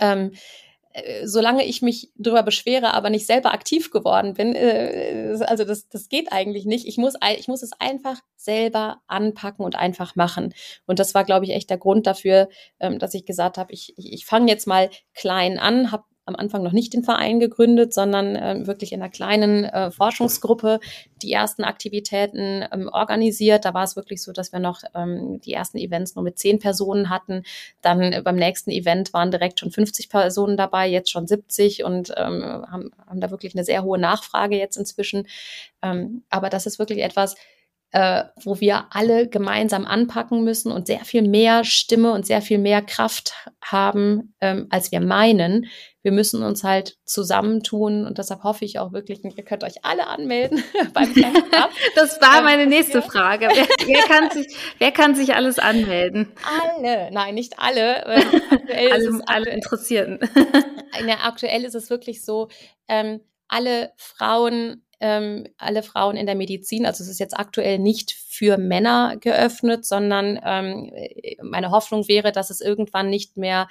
Ähm, 0.00 0.30
äh, 0.30 0.36
solange 1.24 1.64
ich 1.64 1.82
mich 1.82 2.10
darüber 2.16 2.42
beschwere, 2.42 2.94
aber 2.94 3.10
nicht 3.10 3.26
selber 3.26 3.52
aktiv 3.52 3.90
geworden 3.90 4.34
bin, 4.34 4.54
äh, 4.54 5.36
also 5.46 5.64
das, 5.64 5.88
das 5.88 6.08
geht 6.08 6.32
eigentlich 6.32 6.64
nicht. 6.66 6.86
Ich 6.86 6.98
muss, 6.98 7.14
ich 7.38 7.48
muss 7.48 7.62
es 7.62 7.72
einfach 7.78 8.20
selber 8.36 9.00
anpacken 9.06 9.64
und 9.64 9.76
einfach 9.76 10.16
machen. 10.16 10.54
Und 10.86 10.98
das 10.98 11.14
war, 11.14 11.24
glaube 11.24 11.44
ich, 11.44 11.52
echt 11.52 11.70
der 11.70 11.78
Grund 11.78 12.06
dafür, 12.06 12.48
ähm, 12.80 12.98
dass 12.98 13.14
ich 13.14 13.26
gesagt 13.26 13.58
habe, 13.58 13.72
ich, 13.72 13.94
ich, 13.96 14.12
ich 14.12 14.26
fange 14.26 14.50
jetzt 14.50 14.66
mal 14.66 14.90
klein 15.14 15.58
an, 15.58 15.92
habe 15.92 16.04
am 16.28 16.36
Anfang 16.36 16.62
noch 16.62 16.72
nicht 16.72 16.92
den 16.92 17.02
Verein 17.02 17.40
gegründet, 17.40 17.92
sondern 17.92 18.36
äh, 18.36 18.66
wirklich 18.66 18.92
in 18.92 19.00
einer 19.02 19.10
kleinen 19.10 19.64
äh, 19.64 19.90
Forschungsgruppe 19.90 20.78
die 21.22 21.32
ersten 21.32 21.64
Aktivitäten 21.64 22.64
ähm, 22.70 22.88
organisiert. 22.92 23.64
Da 23.64 23.74
war 23.74 23.82
es 23.82 23.96
wirklich 23.96 24.22
so, 24.22 24.32
dass 24.32 24.52
wir 24.52 24.60
noch 24.60 24.82
ähm, 24.94 25.40
die 25.40 25.52
ersten 25.52 25.78
Events 25.78 26.14
nur 26.14 26.22
mit 26.22 26.38
zehn 26.38 26.58
Personen 26.58 27.10
hatten. 27.10 27.42
Dann 27.80 28.00
äh, 28.12 28.22
beim 28.22 28.36
nächsten 28.36 28.70
Event 28.70 29.12
waren 29.12 29.30
direkt 29.30 29.58
schon 29.58 29.70
50 29.70 30.10
Personen 30.10 30.56
dabei, 30.56 30.88
jetzt 30.88 31.10
schon 31.10 31.26
70 31.26 31.82
und 31.82 32.12
ähm, 32.16 32.42
haben, 32.70 32.90
haben 33.06 33.20
da 33.20 33.30
wirklich 33.30 33.54
eine 33.54 33.64
sehr 33.64 33.82
hohe 33.82 33.98
Nachfrage 33.98 34.56
jetzt 34.56 34.76
inzwischen. 34.76 35.26
Ähm, 35.82 36.22
aber 36.28 36.50
das 36.50 36.66
ist 36.66 36.78
wirklich 36.78 37.02
etwas, 37.02 37.34
äh, 37.90 38.24
wo 38.42 38.60
wir 38.60 38.86
alle 38.90 39.28
gemeinsam 39.28 39.86
anpacken 39.86 40.44
müssen 40.44 40.72
und 40.72 40.86
sehr 40.86 41.04
viel 41.04 41.22
mehr 41.22 41.64
Stimme 41.64 42.12
und 42.12 42.26
sehr 42.26 42.42
viel 42.42 42.58
mehr 42.58 42.82
Kraft 42.82 43.32
haben, 43.62 44.34
ähm, 44.40 44.66
als 44.70 44.92
wir 44.92 45.00
meinen. 45.00 45.66
Wir 46.08 46.12
müssen 46.14 46.42
uns 46.42 46.64
halt 46.64 46.96
zusammentun 47.04 48.06
und 48.06 48.16
deshalb 48.16 48.42
hoffe 48.42 48.64
ich 48.64 48.78
auch 48.78 48.92
wirklich, 48.92 49.22
ihr 49.22 49.44
könnt 49.44 49.62
euch 49.62 49.84
alle 49.84 50.06
anmelden 50.06 50.64
beim 50.94 51.12
Camp. 51.12 51.36
Das 51.94 52.18
war 52.22 52.40
meine 52.40 52.64
nächste 52.64 53.02
Frage. 53.02 53.46
Wer, 53.52 53.66
wer, 53.86 54.02
kann 54.04 54.30
sich, 54.30 54.56
wer 54.78 54.90
kann 54.90 55.14
sich 55.14 55.34
alles 55.34 55.58
anmelden? 55.58 56.32
Alle, 56.62 57.10
nein, 57.10 57.34
nicht 57.34 57.58
alle. 57.58 58.06
Aktuell 58.50 58.90
alle, 58.90 59.20
alle 59.26 59.50
Interessierten. 59.50 60.18
aktuell 61.22 61.64
ist 61.64 61.74
es 61.74 61.90
wirklich 61.90 62.24
so, 62.24 62.48
ähm, 62.88 63.20
alle 63.48 63.92
Frauen 63.98 64.82
ähm, 65.00 65.46
alle 65.58 65.82
Frauen 65.82 66.16
in 66.16 66.26
der 66.26 66.34
Medizin. 66.34 66.86
Also 66.86 67.04
es 67.04 67.10
ist 67.10 67.20
jetzt 67.20 67.38
aktuell 67.38 67.78
nicht 67.78 68.12
für 68.12 68.56
Männer 68.56 69.16
geöffnet, 69.20 69.84
sondern 69.84 70.40
ähm, 70.42 70.90
meine 71.42 71.70
Hoffnung 71.70 72.08
wäre, 72.08 72.32
dass 72.32 72.50
es 72.50 72.60
irgendwann 72.60 73.10
nicht 73.10 73.36
mehr 73.36 73.68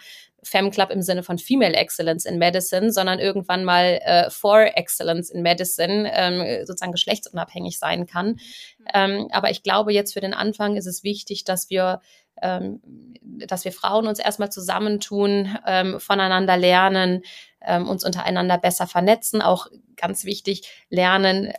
Femclub 0.47 0.89
im 0.89 1.01
Sinne 1.01 1.23
von 1.23 1.37
Female 1.37 1.75
Excellence 1.75 2.25
in 2.25 2.37
Medicine, 2.37 2.91
sondern 2.91 3.19
irgendwann 3.19 3.63
mal 3.63 3.99
äh, 4.03 4.29
For 4.29 4.71
Excellence 4.75 5.29
in 5.29 5.41
Medicine 5.41 6.11
ähm, 6.13 6.65
sozusagen 6.65 6.91
geschlechtsunabhängig 6.91 7.79
sein 7.79 8.05
kann. 8.05 8.27
Mhm. 8.27 8.85
Ähm, 8.93 9.27
aber 9.31 9.49
ich 9.51 9.63
glaube, 9.63 9.93
jetzt 9.93 10.13
für 10.13 10.21
den 10.21 10.33
Anfang 10.33 10.75
ist 10.75 10.87
es 10.87 11.03
wichtig, 11.03 11.43
dass 11.43 11.69
wir 11.69 12.01
ähm, 12.41 12.81
dass 13.21 13.65
wir 13.65 13.71
Frauen 13.71 14.05
uns 14.05 14.19
erstmal 14.19 14.51
zusammentun, 14.51 15.57
ähm, 15.65 15.99
voneinander 15.99 16.55
lernen, 16.55 17.23
ähm, 17.65 17.87
uns 17.87 18.05
untereinander 18.05 18.59
besser 18.59 18.85
vernetzen, 18.85 19.41
auch 19.41 19.67
ganz 19.95 20.23
wichtig 20.23 20.69
lernen, 20.89 21.51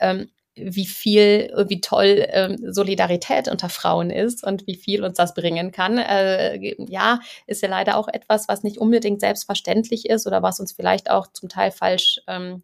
wie 0.62 0.87
viel, 0.87 1.53
wie 1.68 1.81
toll 1.81 2.27
ähm, 2.29 2.57
Solidarität 2.73 3.49
unter 3.49 3.68
Frauen 3.68 4.11
ist 4.11 4.44
und 4.44 4.66
wie 4.66 4.77
viel 4.77 5.05
uns 5.05 5.16
das 5.16 5.35
bringen 5.35 5.73
kann. 5.73 5.99
Äh, 5.99 6.75
ja, 6.90 7.21
ist 7.47 7.62
ja 7.62 7.68
leider 7.68 7.97
auch 7.97 8.09
etwas, 8.09 8.49
was 8.49 8.62
nicht 8.62 8.79
unbedingt 8.79 9.21
selbstverständlich 9.21 10.09
ist 10.09 10.27
oder 10.27 10.42
was 10.42 10.61
uns 10.61 10.73
vielleicht 10.73 11.11
auch 11.11 11.27
zum 11.29 11.49
Teil 11.49 11.71
falsch 11.71 12.21
ähm, 12.27 12.62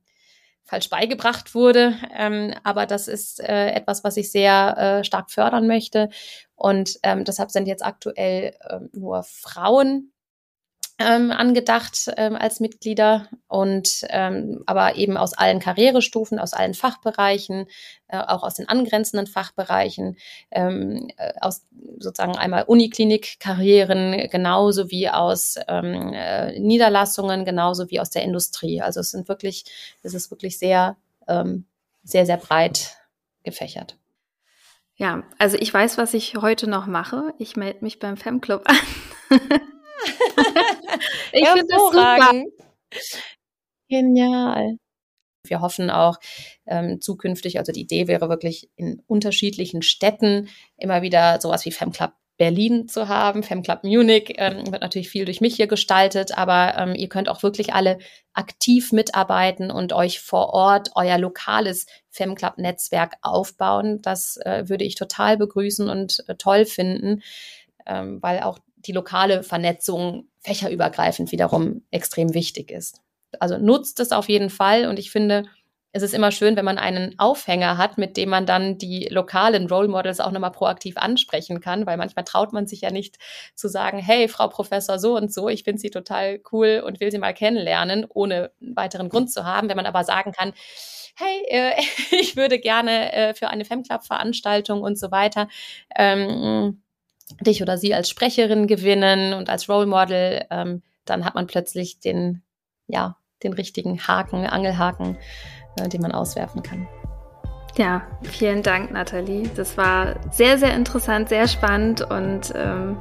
falsch 0.65 0.89
beigebracht 0.89 1.55
wurde. 1.55 1.95
Ähm, 2.17 2.55
aber 2.65 2.87
das 2.87 3.07
ist 3.07 3.41
äh, 3.41 3.71
etwas, 3.71 4.03
was 4.03 4.17
ich 4.17 4.33
sehr 4.33 4.77
äh, 4.79 5.05
stark 5.05 5.31
fördern 5.31 5.67
möchte. 5.67 6.09
Und 6.57 6.99
ähm, 7.03 7.25
deshalb 7.25 7.51
sind 7.51 7.67
jetzt 7.67 7.85
aktuell 7.85 8.55
äh, 8.61 8.81
nur 8.93 9.23
Frauen 9.25 10.14
ähm, 10.99 11.33
angedacht 11.33 12.11
ähm, 12.17 12.37
als 12.37 12.61
Mitglieder 12.61 13.29
und 13.49 14.05
ähm, 14.11 14.63
aber 14.67 14.95
eben 14.95 15.17
aus 15.17 15.33
allen 15.35 15.59
Karrierestufen, 15.59 16.39
aus 16.39 16.53
allen 16.53 16.75
Fachbereichen, 16.75 17.67
äh, 18.07 18.19
auch 18.19 18.45
aus 18.45 18.55
den 18.55 18.69
angrenzenden 18.69 19.27
Fachbereichen, 19.27 20.17
ähm, 20.53 21.09
äh, 21.17 21.33
aus 21.41 21.67
sozusagen 21.99 22.37
einmal 22.39 22.65
Uniklinik-Karrieren, 22.65 24.29
genauso 24.31 24.91
wie 24.91 25.09
aus 25.09 25.57
ähm, 25.67 26.13
äh, 26.15 26.59
Niederlassungen, 26.61 27.45
genauso 27.45 27.91
wie 27.91 27.99
aus 27.99 28.11
der 28.11 28.23
Industrie. 28.23 28.81
Also 28.81 29.01
es 29.01 29.11
sind 29.11 29.29
wirklich, 29.29 29.65
es 30.05 30.15
ist 30.15 30.31
wirklich 30.31 30.59
sehr, 30.59 30.97
ähm, 31.27 31.65
sehr, 32.05 32.25
sehr 32.25 32.37
breit 32.37 32.97
gefächert. 33.43 33.97
Ja, 34.97 35.25
also 35.39 35.57
ich 35.59 35.75
weiß, 35.75 35.99
was 35.99 36.15
ich 36.15 36.37
heute 36.37 36.69
noch 36.69 36.87
mache. 36.87 37.35
Ich 37.39 37.57
melde 37.57 37.83
mich 37.83 37.99
beim 37.99 38.17
Femclub 38.17 38.63
an. 38.69 39.41
ich 41.35 41.49
finde 41.49 41.67
das 41.69 41.83
super. 41.83 42.45
Genial. 43.89 44.79
Wir 45.47 45.61
hoffen 45.61 45.91
auch 45.91 46.19
ähm, 46.67 47.01
zukünftig, 47.01 47.59
also 47.59 47.71
die 47.71 47.83
Idee 47.83 48.09
wäre 48.09 48.29
wirklich 48.29 48.71
in 48.77 49.03
unterschiedlichen 49.07 49.83
Städten 49.83 50.49
immer 50.79 51.03
wieder 51.03 51.41
sowas 51.41 51.67
wie 51.67 51.73
Femclub 51.73 52.13
Berlin 52.37 52.89
zu 52.89 53.09
haben. 53.09 53.43
Femclub 53.43 53.85
Munich 53.85 54.35
ähm, 54.39 54.71
wird 54.73 54.83
natürlich 54.83 55.09
viel 55.09 55.25
durch 55.25 55.41
mich 55.41 55.55
hier 55.55 55.69
gestaltet, 55.69 56.37
aber 56.37 56.77
ähm, 56.77 56.95
ihr 56.97 57.09
könnt 57.09 57.29
auch 57.29 57.43
wirklich 57.45 57.75
alle 57.75 57.99
aktiv 58.33 58.91
mitarbeiten 58.91 59.71
und 59.71 59.93
euch 59.93 60.21
vor 60.21 60.53
Ort 60.53 60.91
euer 60.97 61.19
lokales 61.19 61.87
Femclub-Netzwerk 62.11 63.15
aufbauen. 63.23 64.03
Das 64.03 64.37
äh, 64.39 64.69
würde 64.69 64.85
ich 64.85 64.97
total 64.97 65.37
begrüßen 65.37 65.89
und 65.89 66.25
äh, 66.27 66.35
toll 66.35 66.65
finden, 66.65 67.23
ähm, 67.87 68.21
weil 68.21 68.41
auch 68.41 68.59
die 68.87 68.93
lokale 68.93 69.43
Vernetzung 69.43 70.29
fächerübergreifend 70.41 71.33
wiederum 71.33 71.83
extrem 71.91 72.35
wichtig 72.35 72.71
ist. 72.71 73.01
Also 73.41 73.59
nutzt 73.59 74.01
es 74.01 74.13
auf 74.13 74.29
jeden 74.29 74.51
Fall 74.51 74.87
und 74.87 74.99
ich 74.99 75.11
finde, 75.11 75.45
es 75.97 76.03
ist 76.03 76.13
immer 76.13 76.33
schön, 76.33 76.57
wenn 76.57 76.65
man 76.65 76.77
einen 76.77 77.17
Aufhänger 77.21 77.79
hat, 77.79 77.99
mit 77.99 78.17
dem 78.17 78.29
man 78.29 78.47
dann 78.47 78.79
die 78.79 79.07
lokalen 79.13 79.69
Role 79.69 79.87
Models 79.87 80.19
auch 80.19 80.33
nochmal 80.33 80.51
proaktiv 80.51 80.97
ansprechen 80.97 81.61
kann, 81.61 81.87
weil 81.87 81.97
manchmal 81.97 82.25
traut 82.25 82.53
man 82.53 82.67
sich 82.67 82.81
ja 82.81 82.91
nicht 82.91 83.17
zu 83.55 83.69
sagen, 83.69 83.99
hey, 83.99 84.27
Frau 84.27 84.49
Professor 84.49 84.99
so 84.99 85.17
und 85.17 85.33
so, 85.33 85.49
ich 85.49 85.63
finde 85.63 85.81
Sie 85.81 85.91
total 85.91 86.41
cool 86.51 86.83
und 86.85 86.99
will 86.99 87.13
Sie 87.13 87.19
mal 87.19 87.33
kennenlernen, 87.33 88.07
ohne 88.09 88.51
weiteren 88.59 89.09
Grund 89.09 89.31
zu 89.31 89.45
haben. 89.45 89.69
Wenn 89.69 89.77
man 89.77 89.87
aber 89.87 90.03
sagen 90.03 90.33
kann, 90.33 90.53
hey, 91.17 91.45
äh, 91.49 91.81
ich 92.11 92.37
würde 92.37 92.59
gerne 92.59 93.13
äh, 93.13 93.35
für 93.35 93.49
eine 93.49 93.65
Femclub-Veranstaltung 93.65 94.83
und 94.83 94.99
so 94.99 95.13
weiter 95.13 95.47
ähm, 95.95 96.83
dich 97.41 97.63
oder 97.63 97.79
sie 97.79 97.95
als 97.95 98.09
Sprecherin 98.09 98.67
gewinnen 98.67 99.35
und 99.35 99.49
als 99.49 99.69
Role 99.69 99.87
Model, 99.87 100.45
ähm, 100.51 100.83
dann 101.05 101.25
hat 101.25 101.35
man 101.35 101.47
plötzlich 101.47 102.01
den, 102.01 102.43
ja, 102.87 103.17
den 103.43 103.53
richtigen 103.53 104.01
Haken, 104.07 104.47
Angelhaken, 104.47 105.17
äh, 105.79 105.89
den 105.89 106.01
man 106.01 106.13
auswerfen 106.13 106.63
kann. 106.63 106.89
Ja, 107.77 108.03
vielen 108.23 108.63
Dank, 108.63 108.93
Nathalie. 108.93 109.51
Das 109.57 109.77
war 109.77 110.15
sehr, 110.31 110.59
sehr 110.59 110.75
interessant, 110.75 111.29
sehr 111.29 111.49
spannend 111.49 112.03
und 112.03 112.53
ähm, 112.55 112.99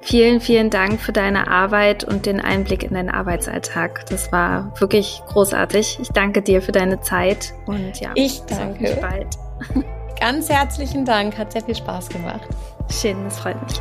vielen, 0.00 0.40
vielen 0.40 0.70
Dank 0.70 1.00
für 1.00 1.12
deine 1.12 1.48
Arbeit 1.48 2.04
und 2.04 2.24
den 2.24 2.40
Einblick 2.40 2.82
in 2.82 2.94
deinen 2.94 3.10
Arbeitsalltag. 3.10 4.06
Das 4.06 4.32
war 4.32 4.72
wirklich 4.80 5.22
großartig. 5.26 5.98
Ich 6.00 6.08
danke 6.08 6.40
dir 6.40 6.62
für 6.62 6.72
deine 6.72 7.00
Zeit 7.00 7.52
und 7.66 8.00
ja, 8.00 8.12
ich 8.14 8.40
danke. 8.42 8.84
Bis 8.84 9.00
bald. 9.00 9.36
Ganz 10.20 10.48
herzlichen 10.48 11.04
Dank, 11.04 11.36
hat 11.38 11.52
sehr 11.52 11.62
viel 11.62 11.74
Spaß 11.74 12.08
gemacht. 12.08 12.46
Schön, 12.90 13.24
das 13.24 13.38
freut 13.38 13.62
mich. 13.62 13.80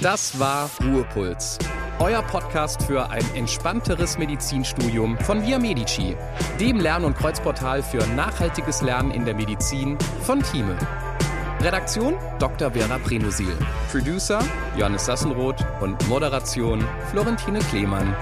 Das 0.00 0.38
war 0.38 0.70
Ruhepuls, 0.82 1.58
euer 1.98 2.22
Podcast 2.22 2.82
für 2.84 3.10
ein 3.10 3.24
entspannteres 3.34 4.16
Medizinstudium 4.16 5.18
von 5.18 5.42
Via 5.42 5.58
Medici, 5.58 6.16
dem 6.58 6.80
Lern- 6.80 7.04
und 7.04 7.18
Kreuzportal 7.18 7.82
für 7.82 8.06
nachhaltiges 8.16 8.80
Lernen 8.80 9.10
in 9.10 9.26
der 9.26 9.34
Medizin 9.34 9.98
von 10.22 10.42
Thieme. 10.42 10.76
Redaktion 11.60 12.14
Dr. 12.38 12.74
Werner 12.74 12.98
Prenosil. 12.98 13.54
Producer 13.92 14.40
Johannes 14.78 15.04
Sassenroth 15.04 15.62
und 15.82 16.08
Moderation 16.08 16.82
Florentine 17.10 17.58
Klemann. 17.58 18.16